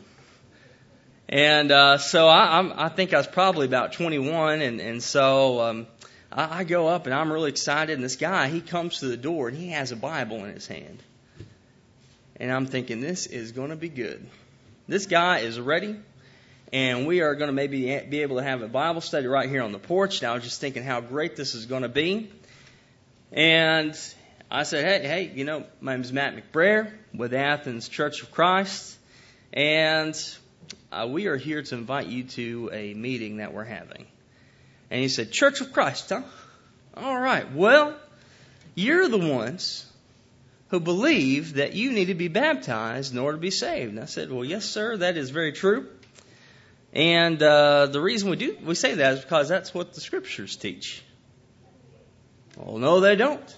And 1.28 1.71
uh, 1.71 1.99
so 1.99 2.28
I, 2.28 2.59
I'm, 2.59 2.73
I 2.75 2.88
think 2.88 3.14
I 3.14 3.19
was 3.19 3.26
probably 3.26 3.66
about 3.66 3.93
21, 3.93 4.61
and 4.61 4.81
and 4.81 5.02
so 5.02 5.61
um, 5.61 5.87
I, 6.31 6.61
I 6.61 6.64
go 6.64 6.88
up 6.88 7.07
and 7.07 7.14
I'm 7.14 7.33
really 7.33 7.50
excited. 7.50 7.95
And 7.95 8.04
this 8.04 8.16
guy 8.16 8.49
he 8.49 8.61
comes 8.61 9.00
to 9.00 9.07
the 9.07 9.16
door 9.16 9.49
and 9.49 9.57
he 9.57 9.69
has 9.69 9.90
a 9.93 9.97
Bible 9.97 10.45
in 10.45 10.52
his 10.52 10.66
hand, 10.66 11.02
and 12.37 12.52
I'm 12.52 12.66
thinking 12.66 13.00
this 13.00 13.26
is 13.26 13.52
going 13.52 13.71
to 13.71 13.76
be 13.76 13.88
good. 13.88 14.26
This 14.87 15.07
guy 15.07 15.38
is 15.38 15.59
ready 15.59 15.97
and 16.75 17.07
we 17.07 17.21
are 17.21 17.37
going 17.37 17.47
to 17.47 17.52
maybe 17.52 18.00
be 18.00 18.23
able 18.23 18.37
to 18.37 18.43
have 18.43 18.61
a 18.61 18.66
Bible 18.66 19.00
study 19.00 19.28
right 19.28 19.49
here 19.49 19.62
on 19.62 19.71
the 19.71 19.78
porch. 19.78 20.23
Now, 20.23 20.33
I 20.33 20.35
was 20.35 20.43
just 20.43 20.61
thinking 20.61 20.83
how 20.83 21.00
great 21.00 21.37
this 21.37 21.54
is 21.54 21.66
going 21.66 21.83
to 21.83 21.88
be. 21.88 22.33
And 23.31 23.97
I 24.50 24.64
said, 24.64 24.85
hey, 24.85 25.09
hey, 25.09 25.33
you 25.33 25.45
know, 25.45 25.64
my 25.81 25.93
name 25.93 26.00
is 26.02 26.12
Matt 26.12 26.35
McBrayer 26.35 26.90
with 27.14 27.33
Athens 27.33 27.88
Church 27.88 28.23
of 28.23 28.33
Christ, 28.33 28.99
and 29.52 30.16
uh, 30.95 31.07
we 31.07 31.27
are 31.27 31.37
here 31.37 31.63
to 31.63 31.75
invite 31.75 32.07
you 32.07 32.25
to 32.25 32.71
a 32.73 32.95
meeting 32.95 33.39
that 33.39 33.53
we're 33.53 33.65
having. 33.65 34.07
And 34.91 35.01
he 35.01 35.09
said, 35.09 35.33
Church 35.33 35.61
of 35.61 35.73
Christ, 35.73 36.11
huh? 36.11 36.23
All 36.97 37.19
right. 37.19 37.53
Well, 37.53 37.97
you're 38.75 39.09
the 39.09 39.19
ones 39.19 39.87
who 40.69 40.79
believe 40.79 41.55
that 41.55 41.75
you 41.75 41.93
need 41.93 42.07
to 42.07 42.15
be 42.15 42.29
baptized 42.29 43.13
in 43.13 43.19
order 43.19 43.37
to 43.37 43.41
be 43.41 43.51
saved. 43.51 43.91
And 43.91 44.01
I 44.01 44.05
said, 44.05 44.31
Well, 44.31 44.45
yes, 44.45 44.65
sir, 44.65 44.97
that 44.99 45.17
is 45.17 45.31
very 45.31 45.53
true. 45.53 45.89
And 46.93 47.43
uh, 47.43 47.87
the 47.87 48.01
reason 48.01 48.31
we 48.31 48.37
do 48.37 48.57
we 48.65 48.77
say 48.77 48.95
that 48.95 49.15
is 49.15 49.21
because 49.21 49.49
that's 49.49 49.75
what 49.75 49.95
the 49.95 50.01
scriptures 50.01 50.55
teach. 50.55 51.03
Well, 52.57 52.79
no, 52.79 53.01
they 53.01 53.17
don't. 53.17 53.57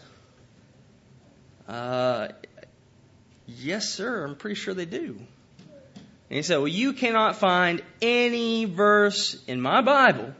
Uh, 1.68 2.28
yes, 3.46 3.90
sir. 3.90 4.24
I'm 4.24 4.36
pretty 4.36 4.54
sure 4.54 4.72
they 4.72 4.86
do. 4.86 5.18
And 6.28 6.36
he 6.36 6.42
said, 6.42 6.58
Well, 6.58 6.68
you 6.68 6.92
cannot 6.92 7.36
find 7.36 7.82
any 8.02 8.64
verse 8.64 9.42
in 9.46 9.60
my 9.60 9.80
Bible. 9.82 10.34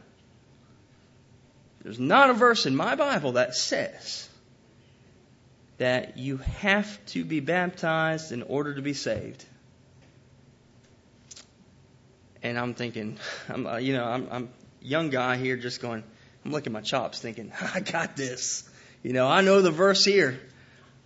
There's 1.81 1.99
not 1.99 2.29
a 2.29 2.33
verse 2.33 2.65
in 2.65 2.75
my 2.75 2.95
Bible 2.95 3.33
that 3.33 3.55
says 3.55 4.27
that 5.77 6.17
you 6.17 6.37
have 6.37 7.05
to 7.07 7.23
be 7.23 7.39
baptized 7.39 8.31
in 8.31 8.43
order 8.43 8.75
to 8.75 8.81
be 8.81 8.93
saved 8.93 9.45
and 12.43 12.57
I'm 12.57 12.73
thinking, 12.73 13.17
I'm, 13.49 13.67
uh, 13.67 13.77
you 13.77 13.93
know, 13.93 14.05
I'm, 14.05 14.27
I'm 14.31 14.49
young 14.81 15.09
guy 15.09 15.37
here 15.37 15.57
just 15.57 15.81
going, 15.81 16.03
I'm 16.45 16.51
looking 16.51 16.71
at 16.71 16.73
my 16.73 16.81
chops 16.81 17.19
thinking, 17.19 17.51
I 17.73 17.79
got 17.79 18.15
this. 18.15 18.67
You 19.03 19.13
know, 19.13 19.27
I 19.27 19.41
know 19.41 19.61
the 19.61 19.71
verse 19.71 20.03
here. 20.03 20.39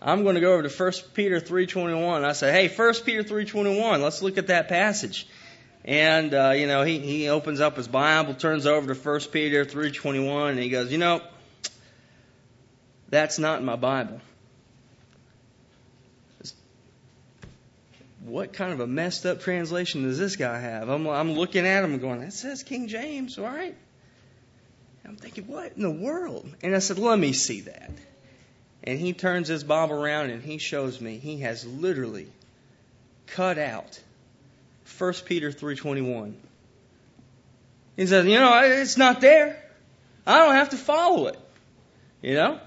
I'm 0.02 0.24
going 0.24 0.36
to 0.36 0.42
go 0.42 0.54
over 0.54 0.68
to 0.68 0.70
1 0.70 0.92
Peter 1.14 1.40
3.21. 1.40 2.24
I 2.24 2.32
say, 2.34 2.52
hey, 2.52 2.68
1 2.68 2.94
Peter 3.06 3.24
3.21, 3.24 4.02
let's 4.02 4.22
look 4.22 4.38
at 4.38 4.48
that 4.48 4.68
passage. 4.68 5.28
And, 5.86 6.34
uh, 6.34 6.54
you 6.56 6.68
know, 6.68 6.84
he, 6.84 7.00
he 7.00 7.30
opens 7.30 7.60
up 7.60 7.78
his 7.78 7.88
Bible, 7.88 8.34
turns 8.34 8.66
over 8.66 8.94
to 8.94 9.00
1 9.00 9.20
Peter 9.32 9.66
3.21, 9.66 10.52
and 10.52 10.60
he 10.60 10.70
goes, 10.70 10.92
you 10.92 10.98
know, 10.98 11.22
that's 13.10 13.38
not 13.38 13.64
my 13.64 13.76
Bible. 13.76 14.22
what 18.24 18.54
kind 18.54 18.72
of 18.72 18.80
a 18.80 18.88
messed 18.88 19.26
up 19.26 19.42
translation 19.42 20.04
does 20.04 20.18
this 20.18 20.36
guy 20.36 20.60
have? 20.60 20.90
I'm, 20.90 21.08
I'm 21.08 21.34
looking 21.34 21.66
at 21.66 21.84
him 21.84 21.98
going, 22.00 22.22
that 22.22 22.34
says 22.34 22.64
King 22.64 22.88
James, 22.88 23.38
all 23.38 23.46
right. 23.46 23.76
I'm 25.06 25.16
thinking, 25.16 25.48
what 25.48 25.74
in 25.76 25.82
the 25.82 25.92
world? 25.92 26.56
And 26.62 26.76
I 26.76 26.80
said, 26.80 27.00
let 27.00 27.18
me 27.18 27.34
see 27.34 27.62
that. 27.62 27.92
And 28.84 29.00
he 29.00 29.14
turns 29.14 29.48
his 29.48 29.64
Bible 29.64 29.96
around 29.96 30.32
and 30.32 30.42
he 30.44 30.58
shows 30.58 31.00
me 31.00 31.18
he 31.18 31.40
has 31.40 31.66
literally 31.66 32.28
cut 33.28 33.58
out 33.58 34.00
1 34.98 35.14
Peter 35.26 35.52
3.21. 35.52 36.34
He 37.96 38.08
says, 38.08 38.26
you 38.26 38.40
know, 38.40 38.60
it's 38.64 38.98
not 38.98 39.22
there. 39.22 39.62
I 40.26 40.40
don't 40.40 40.56
have 40.56 40.70
to 40.70 40.78
follow 40.78 41.28
it. 41.28 41.40
You 42.22 42.36
know? 42.36 42.60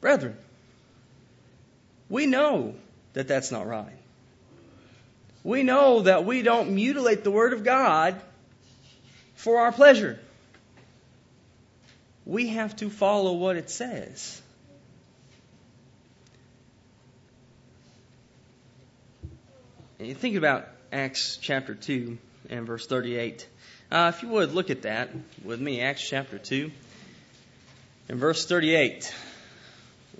Brethren, 0.00 0.36
we 2.08 2.26
know 2.26 2.74
that 3.14 3.28
that's 3.28 3.50
not 3.50 3.66
right 3.66 3.96
we 5.46 5.62
know 5.62 6.02
that 6.02 6.24
we 6.24 6.42
don't 6.42 6.72
mutilate 6.72 7.22
the 7.22 7.30
Word 7.30 7.52
of 7.52 7.62
God 7.62 8.20
for 9.36 9.60
our 9.60 9.70
pleasure. 9.70 10.18
We 12.24 12.48
have 12.48 12.74
to 12.76 12.90
follow 12.90 13.34
what 13.34 13.56
it 13.56 13.70
says. 13.70 14.42
You 19.98 20.14
think 20.14 20.36
about 20.36 20.68
Acts 20.92 21.38
chapter 21.40 21.74
2 21.74 22.18
and 22.50 22.66
verse 22.66 22.86
38. 22.86 23.48
Uh, 23.90 24.12
if 24.14 24.22
you 24.22 24.28
would, 24.28 24.52
look 24.52 24.68
at 24.68 24.82
that 24.82 25.08
with 25.42 25.58
me, 25.58 25.80
Acts 25.80 26.06
chapter 26.06 26.36
2 26.36 26.70
and 28.10 28.18
verse 28.18 28.44
38. 28.44 29.14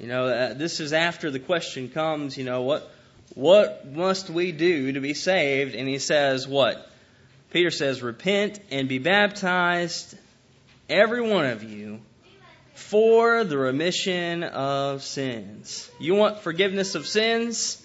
You 0.01 0.07
know, 0.07 0.29
uh, 0.29 0.55
this 0.55 0.81
is 0.81 0.95
after 0.95 1.31
the 1.31 1.39
question 1.39 1.91
comes, 1.91 2.39
you 2.39 2.45
know, 2.45 2.63
what, 2.63 2.91
what 3.35 3.87
must 3.87 4.31
we 4.31 4.51
do 4.51 4.93
to 4.93 5.01
be 5.01 5.13
saved? 5.13 5.75
And 5.75 5.87
he 5.87 5.99
says, 5.99 6.49
What? 6.49 6.91
Peter 7.53 7.71
says, 7.71 8.03
Repent 8.03 8.59
and 8.71 8.89
be 8.89 8.99
baptized, 8.99 10.17
every 10.89 11.21
one 11.21 11.45
of 11.45 11.63
you, 11.63 12.01
for 12.73 13.45
the 13.45 13.59
remission 13.59 14.43
of 14.43 15.03
sins. 15.03 15.91
You 16.01 16.15
want 16.15 16.39
forgiveness 16.39 16.95
of 16.95 17.07
sins? 17.07 17.83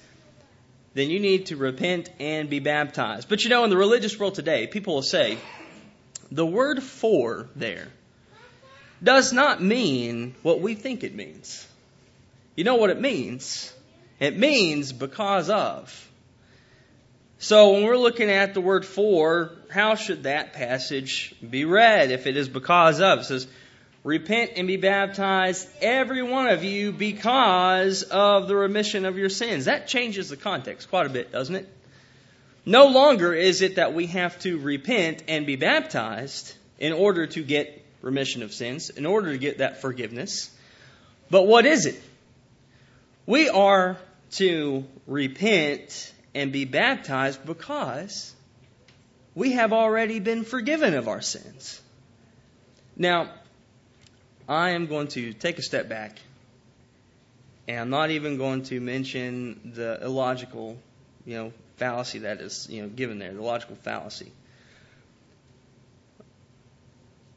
Then 0.93 1.09
you 1.09 1.19
need 1.19 1.47
to 1.47 1.55
repent 1.55 2.09
and 2.19 2.49
be 2.49 2.59
baptized. 2.59 3.29
But 3.29 3.43
you 3.43 3.49
know, 3.49 3.63
in 3.63 3.69
the 3.69 3.77
religious 3.77 4.19
world 4.19 4.35
today, 4.35 4.67
people 4.67 4.95
will 4.95 5.01
say, 5.01 5.37
the 6.31 6.45
word 6.45 6.81
for 6.81 7.49
there 7.55 7.87
does 9.03 9.33
not 9.33 9.61
mean 9.61 10.35
what 10.43 10.61
we 10.61 10.75
think 10.75 11.03
it 11.03 11.15
means. 11.15 11.67
You 12.55 12.63
know 12.63 12.75
what 12.75 12.89
it 12.89 12.99
means? 12.99 13.73
It 14.19 14.37
means 14.37 14.93
because 14.93 15.49
of. 15.49 16.09
So 17.39 17.71
when 17.71 17.85
we're 17.85 17.97
looking 17.97 18.29
at 18.29 18.53
the 18.53 18.61
word 18.61 18.85
for, 18.85 19.51
how 19.71 19.95
should 19.95 20.23
that 20.23 20.53
passage 20.53 21.33
be 21.47 21.65
read 21.65 22.11
if 22.11 22.27
it 22.27 22.37
is 22.37 22.47
because 22.47 23.01
of? 23.01 23.19
It 23.19 23.25
says, 23.25 23.47
Repent 24.03 24.53
and 24.55 24.67
be 24.67 24.77
baptized, 24.77 25.67
every 25.79 26.23
one 26.23 26.47
of 26.47 26.63
you, 26.63 26.91
because 26.91 28.01
of 28.03 28.47
the 28.47 28.55
remission 28.55 29.05
of 29.05 29.17
your 29.17 29.29
sins. 29.29 29.65
That 29.65 29.87
changes 29.87 30.29
the 30.29 30.37
context 30.37 30.89
quite 30.89 31.05
a 31.05 31.09
bit, 31.09 31.31
doesn't 31.31 31.55
it? 31.55 31.69
No 32.65 32.87
longer 32.87 33.33
is 33.33 33.61
it 33.61 33.75
that 33.75 33.93
we 33.93 34.07
have 34.07 34.39
to 34.39 34.57
repent 34.57 35.23
and 35.27 35.45
be 35.45 35.55
baptized 35.55 36.53
in 36.79 36.93
order 36.93 37.27
to 37.27 37.43
get 37.43 37.83
remission 38.01 38.41
of 38.41 38.53
sins, 38.53 38.89
in 38.89 39.05
order 39.05 39.31
to 39.31 39.37
get 39.37 39.59
that 39.59 39.81
forgiveness. 39.81 40.49
But 41.29 41.47
what 41.47 41.65
is 41.65 41.85
it? 41.85 42.01
We 43.25 43.49
are 43.49 43.97
to 44.31 44.85
repent 45.05 46.11
and 46.33 46.51
be 46.51 46.65
baptized 46.65 47.45
because 47.45 48.33
we 49.35 49.53
have 49.53 49.73
already 49.73 50.19
been 50.19 50.43
forgiven 50.43 50.95
of 50.95 51.07
our 51.07 51.21
sins. 51.21 51.81
Now, 52.97 53.29
I 54.51 54.71
am 54.71 54.87
going 54.87 55.07
to 55.09 55.31
take 55.31 55.59
a 55.59 55.61
step 55.61 55.87
back, 55.87 56.19
and 57.69 57.79
I'm 57.79 57.89
not 57.89 58.11
even 58.11 58.37
going 58.37 58.63
to 58.63 58.81
mention 58.81 59.71
the 59.75 60.03
illogical, 60.03 60.77
you 61.25 61.37
know, 61.37 61.53
fallacy 61.77 62.19
that 62.19 62.41
is, 62.41 62.67
you 62.69 62.81
know, 62.81 62.89
given 62.89 63.17
there, 63.17 63.33
the 63.33 63.41
logical 63.41 63.77
fallacy. 63.77 64.29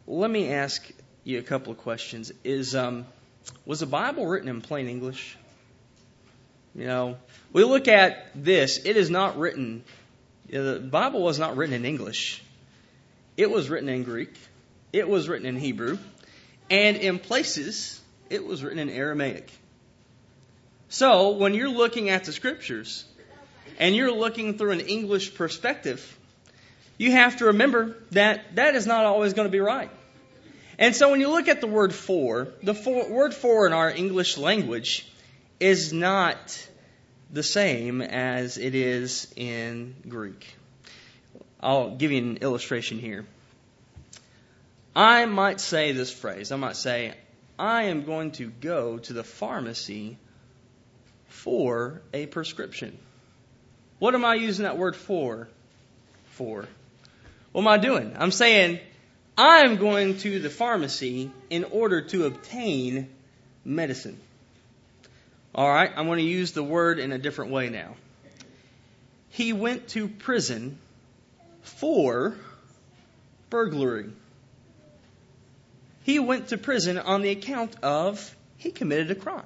Let 0.09 0.29
me 0.29 0.51
ask 0.51 0.85
you 1.23 1.39
a 1.39 1.43
couple 1.43 1.71
of 1.71 1.79
questions. 1.79 2.33
Is 2.43 2.75
um, 2.75 3.07
was 3.65 3.79
the 3.79 3.87
Bible 3.87 4.27
written 4.27 4.49
in 4.49 4.61
plain 4.61 4.89
English? 4.89 5.39
You 6.75 6.89
know, 6.89 7.17
we 7.53 7.63
look 7.63 7.87
at 7.87 8.27
this. 8.35 8.85
It 8.85 8.97
is 8.97 9.09
not 9.09 9.39
written. 9.39 9.85
You 10.49 10.59
know, 10.59 10.75
the 10.75 10.81
Bible 10.81 11.23
was 11.23 11.39
not 11.39 11.57
written 11.57 11.77
in 11.77 11.85
English. 11.85 12.43
It 13.37 13.53
was 13.53 13.71
written 13.71 13.89
in 13.89 14.03
Greek. 14.03 14.35
It 14.93 15.09
was 15.09 15.29
written 15.29 15.47
in 15.47 15.55
Hebrew. 15.55 15.99
And 16.71 16.97
in 16.97 17.19
places, 17.19 18.01
it 18.31 18.45
was 18.45 18.63
written 18.63 18.79
in 18.79 18.91
Aramaic. 18.91 19.51
So, 20.89 21.31
when 21.31 21.55
you're 21.55 21.69
looking 21.69 22.11
at 22.11 22.25
the 22.25 22.33
scriptures 22.33 23.05
and 23.79 23.97
you're 23.97 24.13
looking 24.13 24.59
through 24.59 24.73
an 24.73 24.81
English 24.81 25.35
perspective, 25.35 26.19
you 26.99 27.13
have 27.13 27.39
to 27.39 27.47
remember 27.47 27.97
that 28.13 28.57
that 28.57 28.75
is 28.77 28.87
not 28.87 29.05
always 29.05 29.35
going 29.35 29.47
to 29.47 29.53
be 29.53 29.61
right. 29.61 29.91
And 30.79 30.95
so, 30.95 31.11
when 31.11 31.21
you 31.21 31.29
look 31.29 31.49
at 31.49 31.61
the 31.61 31.67
word 31.67 31.95
for, 31.95 32.49
the 32.63 32.75
for, 32.75 33.09
word 33.09 33.35
for 33.35 33.67
in 33.67 33.73
our 33.73 33.91
English 33.91 34.39
language 34.39 35.07
is 35.61 35.93
not 35.93 36.69
the 37.33 37.43
same 37.43 38.01
as 38.01 38.59
it 38.59 38.75
is 38.75 39.33
in 39.37 39.95
Greek. 40.09 40.57
I'll 41.61 41.97
give 41.97 42.13
you 42.13 42.19
an 42.19 42.37
illustration 42.39 42.99
here. 42.99 43.27
I 44.95 45.27
might 45.27 45.61
say 45.61 45.93
this 45.93 46.13
phrase. 46.13 46.53
I 46.53 46.57
might 46.57 46.77
say, 46.77 47.15
I 47.59 47.85
am 47.85 48.05
going 48.05 48.33
to 48.33 48.49
go 48.49 48.99
to 48.99 49.13
the 49.13 49.25
pharmacy 49.25 50.19
for 51.29 52.03
a 52.13 52.27
prescription. 52.27 52.97
What 53.99 54.15
am 54.15 54.25
I 54.25 54.35
using 54.35 54.65
that 54.65 54.79
word 54.79 54.95
for? 54.95 55.49
For. 56.27 56.69
What 57.53 57.63
am 57.63 57.69
I 57.69 57.79
doing? 57.79 58.15
I'm 58.19 58.31
saying, 58.31 58.81
I'm 59.37 59.77
going 59.77 60.19
to 60.19 60.41
the 60.41 60.51
pharmacy 60.51 61.31
in 61.51 61.65
order 61.65 62.03
to 62.03 62.27
obtain 62.27 63.09
medicine. 63.65 64.19
All 65.55 65.69
right, 65.69 65.91
I'm 65.97 66.07
going 66.07 66.19
to 66.19 66.25
use 66.25 66.53
the 66.53 66.65
word 66.65 66.99
in 66.99 67.13
a 67.13 67.19
different 67.19 67.53
way 67.53 67.69
now. 67.69 67.95
He 69.31 69.53
went 69.53 69.89
to 69.89 70.09
prison 70.09 70.79
for 71.63 72.37
burglary. 73.51 74.11
He 76.05 76.19
went 76.19 76.49
to 76.49 76.59
prison 76.59 76.99
on 76.99 77.23
the 77.23 77.31
account 77.31 77.77
of 77.83 78.37
he 78.59 78.71
committed 78.71 79.11
a 79.11 79.15
crime. 79.15 79.45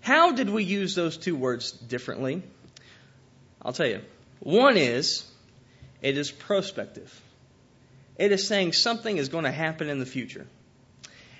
How 0.00 0.32
did 0.32 0.50
we 0.50 0.64
use 0.64 0.94
those 0.94 1.16
two 1.16 1.34
words 1.34 1.72
differently? 1.72 2.42
I'll 3.60 3.72
tell 3.72 3.86
you. 3.86 4.02
One 4.40 4.76
is, 4.76 5.24
it 6.02 6.16
is 6.16 6.30
prospective. 6.30 7.12
It 8.16 8.30
is 8.30 8.46
saying 8.46 8.74
something 8.74 9.16
is 9.16 9.30
going 9.30 9.44
to 9.44 9.50
happen 9.50 9.88
in 9.88 9.98
the 9.98 10.06
future. 10.06 10.46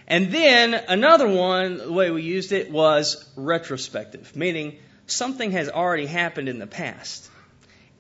And 0.07 0.33
then 0.33 0.73
another 0.73 1.29
one, 1.29 1.77
the 1.77 1.93
way 1.93 2.11
we 2.11 2.23
used 2.23 2.53
it 2.53 2.71
was 2.71 3.31
retrospective, 3.37 4.35
meaning 4.35 4.79
something 5.07 5.53
has 5.53 5.69
already 5.69 6.07
happened 6.07 6.49
in 6.49 6.59
the 6.59 6.67
past. 6.67 7.29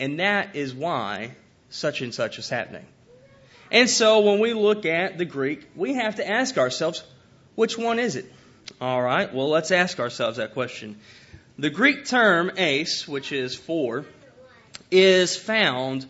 And 0.01 0.20
that 0.20 0.57
is 0.57 0.72
why 0.72 1.33
such 1.68 2.01
and 2.01 2.14
such 2.14 2.38
is 2.38 2.48
happening. 2.48 2.87
And 3.70 3.90
so 3.90 4.20
when 4.20 4.38
we 4.40 4.54
look 4.54 4.87
at 4.87 5.18
the 5.18 5.24
Greek, 5.24 5.68
we 5.76 5.94
have 5.94 6.16
to 6.16 6.28
ask 6.28 6.59
ourselves, 6.59 7.02
which 7.54 7.76
one 7.76 7.98
is 7.98 8.14
it? 8.16 8.33
All 8.81 9.02
right, 9.02 9.31
well, 9.33 9.48
let's 9.48 9.70
ask 9.70 10.00
ourselves 10.00 10.38
that 10.38 10.54
question. 10.54 10.98
The 11.59 11.70
Greek 11.70 12.07
term 12.07 12.50
eis, 12.57 13.09
which 13.09 13.33
is 13.33 13.54
for, 13.54 14.07
is 14.90 15.37
found 15.37 16.07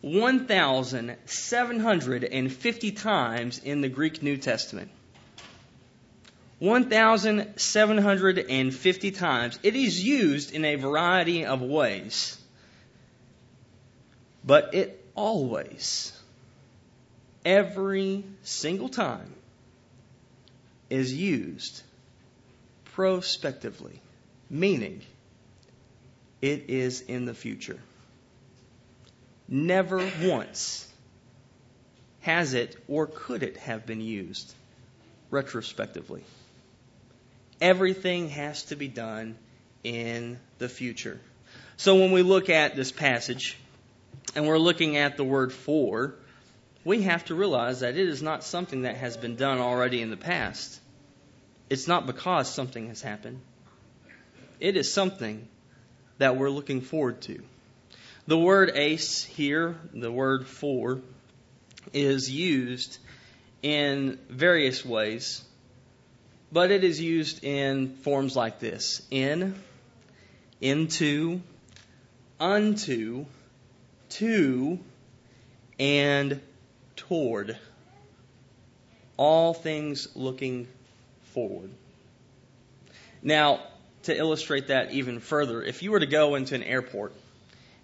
1,750 0.00 2.92
times 2.92 3.58
in 3.58 3.80
the 3.80 3.88
Greek 3.88 4.22
New 4.22 4.36
Testament. 4.36 4.92
1,750 6.58 9.10
times. 9.12 9.58
It 9.62 9.76
is 9.76 10.04
used 10.04 10.52
in 10.52 10.64
a 10.64 10.74
variety 10.74 11.46
of 11.46 11.62
ways. 11.62 12.36
But 14.44 14.74
it 14.74 15.08
always 15.14 16.17
every 17.48 18.24
single 18.42 18.90
time 18.90 19.32
is 20.90 21.14
used 21.14 21.82
prospectively, 22.84 24.02
meaning 24.50 25.00
it 26.42 26.68
is 26.68 27.00
in 27.00 27.24
the 27.24 27.32
future. 27.32 27.78
Never 29.48 30.06
once 30.22 30.86
has 32.20 32.52
it 32.52 32.76
or 32.86 33.06
could 33.06 33.42
it 33.42 33.56
have 33.56 33.86
been 33.86 34.02
used 34.02 34.52
retrospectively. 35.30 36.22
Everything 37.62 38.28
has 38.28 38.64
to 38.64 38.76
be 38.76 38.88
done 38.88 39.36
in 39.82 40.38
the 40.58 40.68
future. 40.68 41.18
So 41.78 41.96
when 41.96 42.12
we 42.12 42.20
look 42.20 42.50
at 42.50 42.76
this 42.76 42.92
passage 42.92 43.56
and 44.34 44.46
we're 44.46 44.58
looking 44.58 44.98
at 44.98 45.16
the 45.16 45.24
word 45.24 45.50
for, 45.50 46.14
we 46.84 47.02
have 47.02 47.24
to 47.26 47.34
realize 47.34 47.80
that 47.80 47.96
it 47.96 48.08
is 48.08 48.22
not 48.22 48.44
something 48.44 48.82
that 48.82 48.96
has 48.96 49.16
been 49.16 49.36
done 49.36 49.58
already 49.58 50.00
in 50.00 50.10
the 50.10 50.16
past. 50.16 50.80
It's 51.68 51.86
not 51.86 52.06
because 52.06 52.50
something 52.50 52.88
has 52.88 53.02
happened. 53.02 53.40
It 54.60 54.76
is 54.76 54.92
something 54.92 55.46
that 56.18 56.36
we're 56.36 56.50
looking 56.50 56.80
forward 56.80 57.20
to. 57.22 57.42
The 58.26 58.38
word 58.38 58.76
eis 58.76 59.24
here, 59.24 59.76
the 59.94 60.12
word 60.12 60.46
for, 60.46 61.00
is 61.92 62.30
used 62.30 62.98
in 63.62 64.18
various 64.28 64.84
ways, 64.84 65.42
but 66.52 66.70
it 66.70 66.84
is 66.84 67.00
used 67.00 67.44
in 67.44 67.96
forms 67.96 68.36
like 68.36 68.58
this 68.58 69.02
in, 69.10 69.54
into, 70.60 71.40
unto, 72.40 73.26
to, 74.10 74.78
and 75.78 76.40
toward, 76.98 77.56
all 79.16 79.54
things 79.54 80.08
looking 80.14 80.68
forward. 81.32 81.70
Now, 83.22 83.60
to 84.04 84.16
illustrate 84.16 84.68
that 84.68 84.92
even 84.92 85.20
further, 85.20 85.62
if 85.62 85.82
you 85.82 85.90
were 85.90 86.00
to 86.00 86.06
go 86.06 86.34
into 86.34 86.54
an 86.54 86.62
airport, 86.62 87.12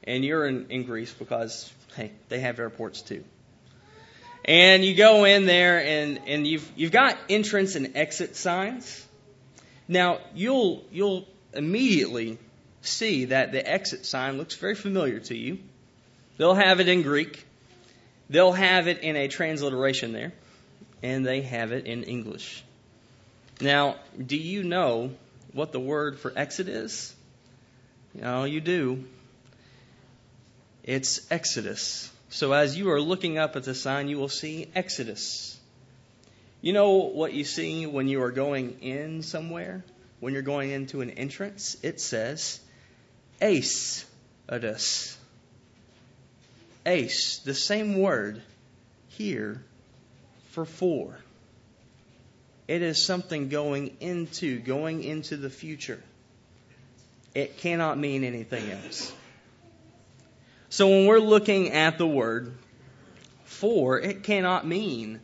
and 0.05 0.24
you're 0.24 0.46
in, 0.46 0.66
in 0.70 0.85
Greece 0.85 1.12
because, 1.12 1.72
hey, 1.96 2.12
they 2.29 2.40
have 2.40 2.59
airports 2.59 3.03
too. 3.03 3.24
And 4.44 4.85
you 4.85 4.94
go 4.94 5.24
in 5.24 5.46
there 5.46 5.83
and, 5.83 6.20
and 6.27 6.46
you've, 6.46 6.70
you've 6.77 6.92
got 6.92 7.16
entrance 7.31 7.77
and 7.77 7.96
exit 7.96 8.37
signs. 8.37 9.07
Now, 9.88 10.18
you'll, 10.35 10.85
you'll 10.92 11.27
immediately 11.55 12.38
see 12.83 13.27
that 13.27 13.53
the 13.53 13.66
exit 13.66 14.05
sign 14.05 14.37
looks 14.37 14.55
very 14.55 14.74
familiar 14.74 15.20
to 15.20 15.37
you. 15.37 15.59
They'll 16.37 16.55
have 16.55 16.81
it 16.81 16.88
in 16.88 17.03
Greek. 17.03 17.46
They'll 18.30 18.52
have 18.52 18.88
it 18.88 19.02
in 19.02 19.16
a 19.16 19.28
transliteration 19.28 20.12
there, 20.12 20.32
and 21.02 21.24
they 21.24 21.42
have 21.42 21.72
it 21.72 21.87
in 21.87 22.04
English. 22.04 22.64
Now, 23.60 23.96
do 24.24 24.37
you 24.37 24.64
know 24.64 25.12
what 25.52 25.72
the 25.72 25.80
word 25.80 26.18
for 26.18 26.32
exit 26.34 26.68
is? 26.68 27.14
Know, 28.14 28.44
you 28.44 28.60
do. 28.60 29.04
It's 30.82 31.30
Exodus. 31.30 32.10
So 32.30 32.52
as 32.52 32.76
you 32.76 32.90
are 32.90 33.00
looking 33.00 33.38
up 33.38 33.56
at 33.56 33.64
the 33.64 33.74
sign, 33.74 34.08
you 34.08 34.18
will 34.18 34.28
see 34.28 34.68
Exodus. 34.74 35.58
You 36.60 36.72
know 36.72 36.92
what 36.92 37.32
you 37.32 37.44
see 37.44 37.87
when 37.87 38.08
you 38.08 38.22
are 38.22 38.30
going 38.30 38.80
in 38.80 39.22
somewhere? 39.22 39.84
When 40.20 40.32
you're 40.32 40.42
going 40.42 40.70
into 40.70 41.00
an 41.00 41.10
entrance? 41.10 41.76
It 41.82 42.00
says 42.00 42.60
Ace 43.40 44.04
Adus. 44.48 45.16
Eis, 46.86 47.40
the 47.44 47.54
same 47.54 47.98
word 47.98 48.42
here 49.08 49.62
for 50.50 50.64
four. 50.64 51.16
It 52.68 52.82
is 52.82 53.04
something 53.04 53.48
going 53.48 53.96
into, 54.00 54.58
going 54.58 55.02
into 55.02 55.36
the 55.36 55.50
future. 55.50 56.02
It 57.34 57.58
cannot 57.58 57.98
mean 57.98 58.24
anything 58.24 58.70
else. 58.70 59.12
So 60.68 60.88
when 60.88 61.06
we're 61.06 61.20
looking 61.20 61.72
at 61.72 61.98
the 61.98 62.06
word 62.06 62.54
for, 63.44 64.00
it 64.00 64.22
cannot 64.22 64.66
mean 64.66 65.20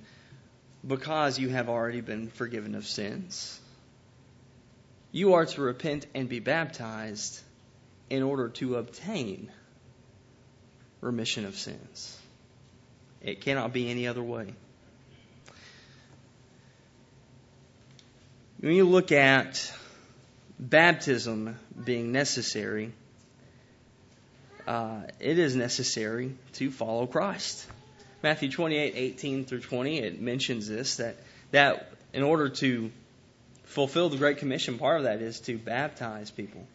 because 0.86 1.38
you 1.38 1.48
have 1.50 1.68
already 1.68 2.00
been 2.00 2.28
forgiven 2.28 2.74
of 2.74 2.86
sins. 2.86 3.58
You 5.12 5.34
are 5.34 5.46
to 5.46 5.60
repent 5.60 6.06
and 6.14 6.28
be 6.28 6.40
baptized 6.40 7.40
in 8.08 8.22
order 8.22 8.48
to 8.48 8.76
obtain 8.76 9.50
remission 11.00 11.44
of 11.44 11.56
sins. 11.56 12.18
It 13.22 13.40
cannot 13.40 13.72
be 13.72 13.90
any 13.90 14.06
other 14.06 14.22
way. 14.22 14.54
When 18.60 18.74
you 18.74 18.84
look 18.84 19.10
at 19.12 19.72
baptism 20.58 21.58
being 21.82 22.12
necessary, 22.12 22.92
uh, 24.66 25.02
it 25.18 25.38
is 25.38 25.56
necessary 25.56 26.36
to 26.54 26.70
follow 26.70 27.06
Christ. 27.06 27.66
Matthew 28.22 28.50
28, 28.50 28.92
18 28.94 29.44
through 29.46 29.60
20, 29.60 29.98
it 29.98 30.20
mentions 30.20 30.68
this, 30.68 30.96
that, 30.96 31.16
that 31.52 31.90
in 32.12 32.22
order 32.22 32.50
to 32.50 32.90
fulfill 33.64 34.10
the 34.10 34.18
Great 34.18 34.38
Commission, 34.38 34.78
part 34.78 34.98
of 34.98 35.04
that 35.04 35.22
is 35.22 35.40
to 35.40 35.56
baptize 35.56 36.30
people. 36.30 36.66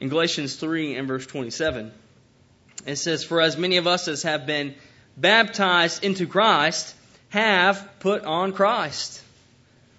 In 0.00 0.08
Galatians 0.08 0.56
3 0.56 0.96
and 0.96 1.08
verse 1.08 1.26
27, 1.26 1.92
it 2.86 2.96
says, 2.96 3.24
For 3.24 3.40
as 3.40 3.56
many 3.56 3.76
of 3.78 3.86
us 3.86 4.08
as 4.08 4.22
have 4.22 4.46
been 4.46 4.74
baptized 5.16 6.04
into 6.04 6.26
Christ 6.26 6.94
have 7.30 7.88
put 8.00 8.24
on 8.24 8.52
Christ. 8.52 9.22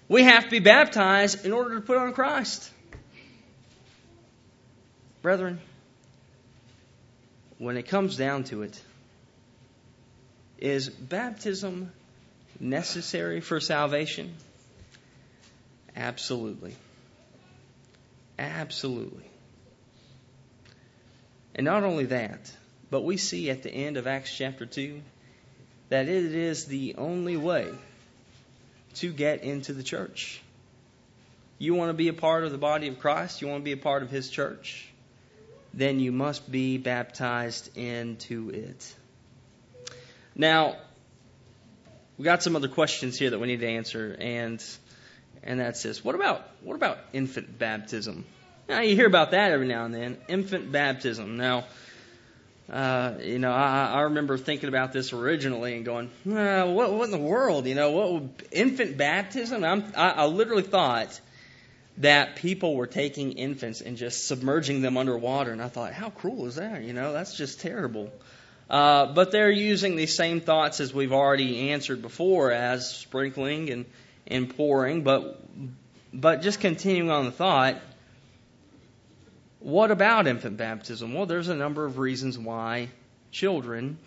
We 0.08 0.24
have 0.24 0.44
to 0.44 0.50
be 0.50 0.58
baptized 0.58 1.44
in 1.44 1.52
order 1.52 1.76
to 1.76 1.80
put 1.80 1.98
on 1.98 2.12
Christ. 2.12 2.70
Brethren, 5.22 5.60
when 7.58 7.76
it 7.76 7.84
comes 7.84 8.16
down 8.16 8.44
to 8.44 8.62
it, 8.62 8.80
is 10.58 10.88
baptism 10.88 11.92
necessary 12.58 13.40
for 13.40 13.60
salvation? 13.60 14.34
Absolutely. 15.94 16.74
Absolutely. 18.38 19.29
And 21.60 21.66
not 21.66 21.84
only 21.84 22.06
that, 22.06 22.50
but 22.90 23.02
we 23.02 23.18
see 23.18 23.50
at 23.50 23.62
the 23.62 23.70
end 23.70 23.98
of 23.98 24.06
Acts 24.06 24.34
chapter 24.34 24.64
2 24.64 25.02
that 25.90 26.08
it 26.08 26.34
is 26.34 26.64
the 26.64 26.94
only 26.96 27.36
way 27.36 27.68
to 28.94 29.12
get 29.12 29.42
into 29.44 29.74
the 29.74 29.82
church. 29.82 30.40
You 31.58 31.74
want 31.74 31.90
to 31.90 31.92
be 31.92 32.08
a 32.08 32.14
part 32.14 32.44
of 32.44 32.52
the 32.52 32.56
body 32.56 32.88
of 32.88 32.98
Christ? 32.98 33.42
You 33.42 33.48
want 33.48 33.60
to 33.60 33.64
be 33.66 33.72
a 33.72 33.76
part 33.76 34.02
of 34.02 34.08
His 34.08 34.30
church? 34.30 34.88
Then 35.74 36.00
you 36.00 36.12
must 36.12 36.50
be 36.50 36.78
baptized 36.78 37.76
into 37.76 38.48
it. 38.48 38.94
Now, 40.34 40.78
we 42.16 42.24
got 42.24 42.42
some 42.42 42.56
other 42.56 42.68
questions 42.68 43.18
here 43.18 43.28
that 43.28 43.38
we 43.38 43.48
need 43.48 43.60
to 43.60 43.68
answer, 43.68 44.16
and 44.18 44.64
and 45.42 45.60
that's 45.60 45.82
this: 45.82 46.02
what 46.02 46.14
about 46.14 46.42
what 46.62 46.74
about 46.74 46.96
infant 47.12 47.58
baptism? 47.58 48.24
Now 48.70 48.80
you 48.82 48.94
hear 48.94 49.06
about 49.06 49.32
that 49.32 49.50
every 49.50 49.66
now 49.66 49.84
and 49.84 49.92
then. 49.92 50.16
Infant 50.28 50.70
baptism. 50.70 51.36
Now, 51.36 51.64
uh, 52.72 53.14
you 53.20 53.40
know, 53.40 53.52
I, 53.52 53.86
I 53.86 54.00
remember 54.02 54.38
thinking 54.38 54.68
about 54.68 54.92
this 54.92 55.12
originally 55.12 55.74
and 55.74 55.84
going, 55.84 56.10
uh, 56.26 56.66
what, 56.66 56.92
what 56.92 57.04
in 57.04 57.10
the 57.10 57.18
world? 57.18 57.66
You 57.66 57.74
know, 57.74 57.90
what 57.90 58.22
infant 58.52 58.96
baptism? 58.96 59.64
I'm, 59.64 59.92
I, 59.96 60.10
I 60.10 60.26
literally 60.26 60.62
thought 60.62 61.20
that 61.98 62.36
people 62.36 62.76
were 62.76 62.86
taking 62.86 63.32
infants 63.32 63.80
and 63.80 63.96
just 63.96 64.28
submerging 64.28 64.82
them 64.82 64.96
underwater, 64.96 65.50
and 65.50 65.60
I 65.60 65.68
thought, 65.68 65.92
how 65.92 66.10
cruel 66.10 66.46
is 66.46 66.54
that? 66.54 66.84
You 66.84 66.92
know, 66.92 67.12
that's 67.12 67.36
just 67.36 67.60
terrible. 67.60 68.12
Uh, 68.70 69.06
but 69.06 69.32
they're 69.32 69.50
using 69.50 69.96
these 69.96 70.14
same 70.14 70.40
thoughts 70.40 70.78
as 70.78 70.94
we've 70.94 71.12
already 71.12 71.70
answered 71.70 72.00
before, 72.02 72.52
as 72.52 72.88
sprinkling 72.88 73.70
and 73.70 73.84
and 74.28 74.56
pouring. 74.56 75.02
But 75.02 75.42
but 76.14 76.42
just 76.42 76.60
continuing 76.60 77.10
on 77.10 77.24
the 77.24 77.32
thought, 77.32 77.80
what 79.60 79.90
about 79.90 80.26
infant 80.26 80.56
baptism? 80.56 81.14
Well, 81.14 81.26
there's 81.26 81.48
a 81.48 81.54
number 81.54 81.84
of 81.84 81.98
reasons 81.98 82.38
why 82.38 82.88
children, 83.30 83.98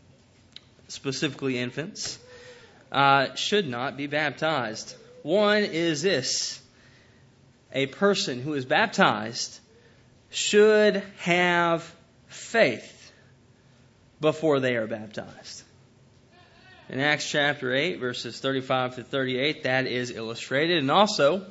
specifically 0.87 1.57
infants, 1.59 2.19
uh, 2.91 3.35
should 3.35 3.67
not 3.67 3.95
be 3.95 4.07
baptized. 4.07 4.95
One 5.21 5.63
is 5.63 6.01
this 6.01 6.59
a 7.71 7.85
person 7.87 8.41
who 8.41 8.53
is 8.53 8.65
baptized 8.65 9.59
should 10.29 11.03
have 11.19 11.95
faith 12.27 13.11
before 14.19 14.59
they 14.59 14.75
are 14.75 14.87
baptized. 14.87 15.63
In 16.89 16.99
Acts 16.99 17.29
chapter 17.29 17.73
8, 17.73 17.99
verses 17.99 18.39
35 18.39 18.95
to 18.95 19.03
38, 19.03 19.63
that 19.63 19.87
is 19.87 20.11
illustrated. 20.11 20.79
And 20.79 20.91
also, 20.91 21.45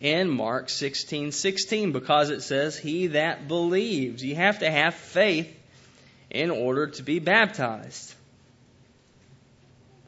in 0.00 0.28
Mark 0.28 0.68
16 0.68 1.32
16 1.32 1.92
because 1.92 2.30
it 2.30 2.42
says, 2.42 2.76
He 2.76 3.08
that 3.08 3.48
believes. 3.48 4.22
You 4.22 4.36
have 4.36 4.60
to 4.60 4.70
have 4.70 4.94
faith 4.94 5.54
in 6.30 6.50
order 6.50 6.88
to 6.88 7.02
be 7.02 7.18
baptized. 7.18 8.14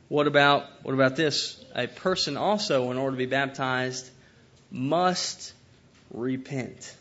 What 0.09 0.27
about, 0.27 0.65
what 0.83 0.95
about 0.95 1.17
this? 1.17 1.63
A 1.75 1.87
person 1.87 2.37
also, 2.37 2.91
in 2.91 2.99
order 2.99 3.17
to 3.17 3.19
be 3.19 3.27
baptized, 3.27 4.09
must 4.71 5.53
repent. 6.11 6.95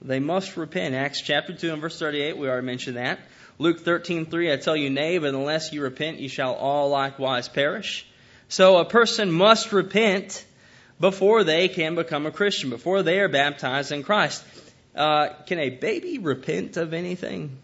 They 0.00 0.18
must 0.18 0.56
repent. 0.56 0.94
Acts 0.94 1.20
chapter 1.20 1.54
2 1.54 1.72
and 1.72 1.82
verse 1.82 1.98
38, 1.98 2.36
we 2.36 2.48
already 2.48 2.66
mentioned 2.66 2.96
that. 2.96 3.20
Luke 3.58 3.84
13:3, 3.84 4.52
I 4.52 4.56
tell 4.56 4.74
you, 4.74 4.90
nay, 4.90 5.18
but 5.18 5.34
unless 5.34 5.72
you 5.72 5.82
repent, 5.82 6.18
you 6.18 6.28
shall 6.28 6.54
all 6.54 6.88
likewise 6.88 7.48
perish. 7.48 8.06
So 8.48 8.78
a 8.78 8.84
person 8.84 9.30
must 9.30 9.72
repent 9.72 10.44
before 11.02 11.42
they 11.42 11.66
can 11.66 11.96
become 11.96 12.26
a 12.26 12.30
Christian, 12.30 12.70
before 12.70 13.02
they 13.02 13.18
are 13.18 13.28
baptized 13.28 13.90
in 13.90 14.04
Christ. 14.04 14.44
Uh, 14.94 15.30
can 15.46 15.58
a 15.58 15.68
baby 15.68 16.18
repent 16.18 16.76
of 16.76 16.94
anything? 16.94 17.58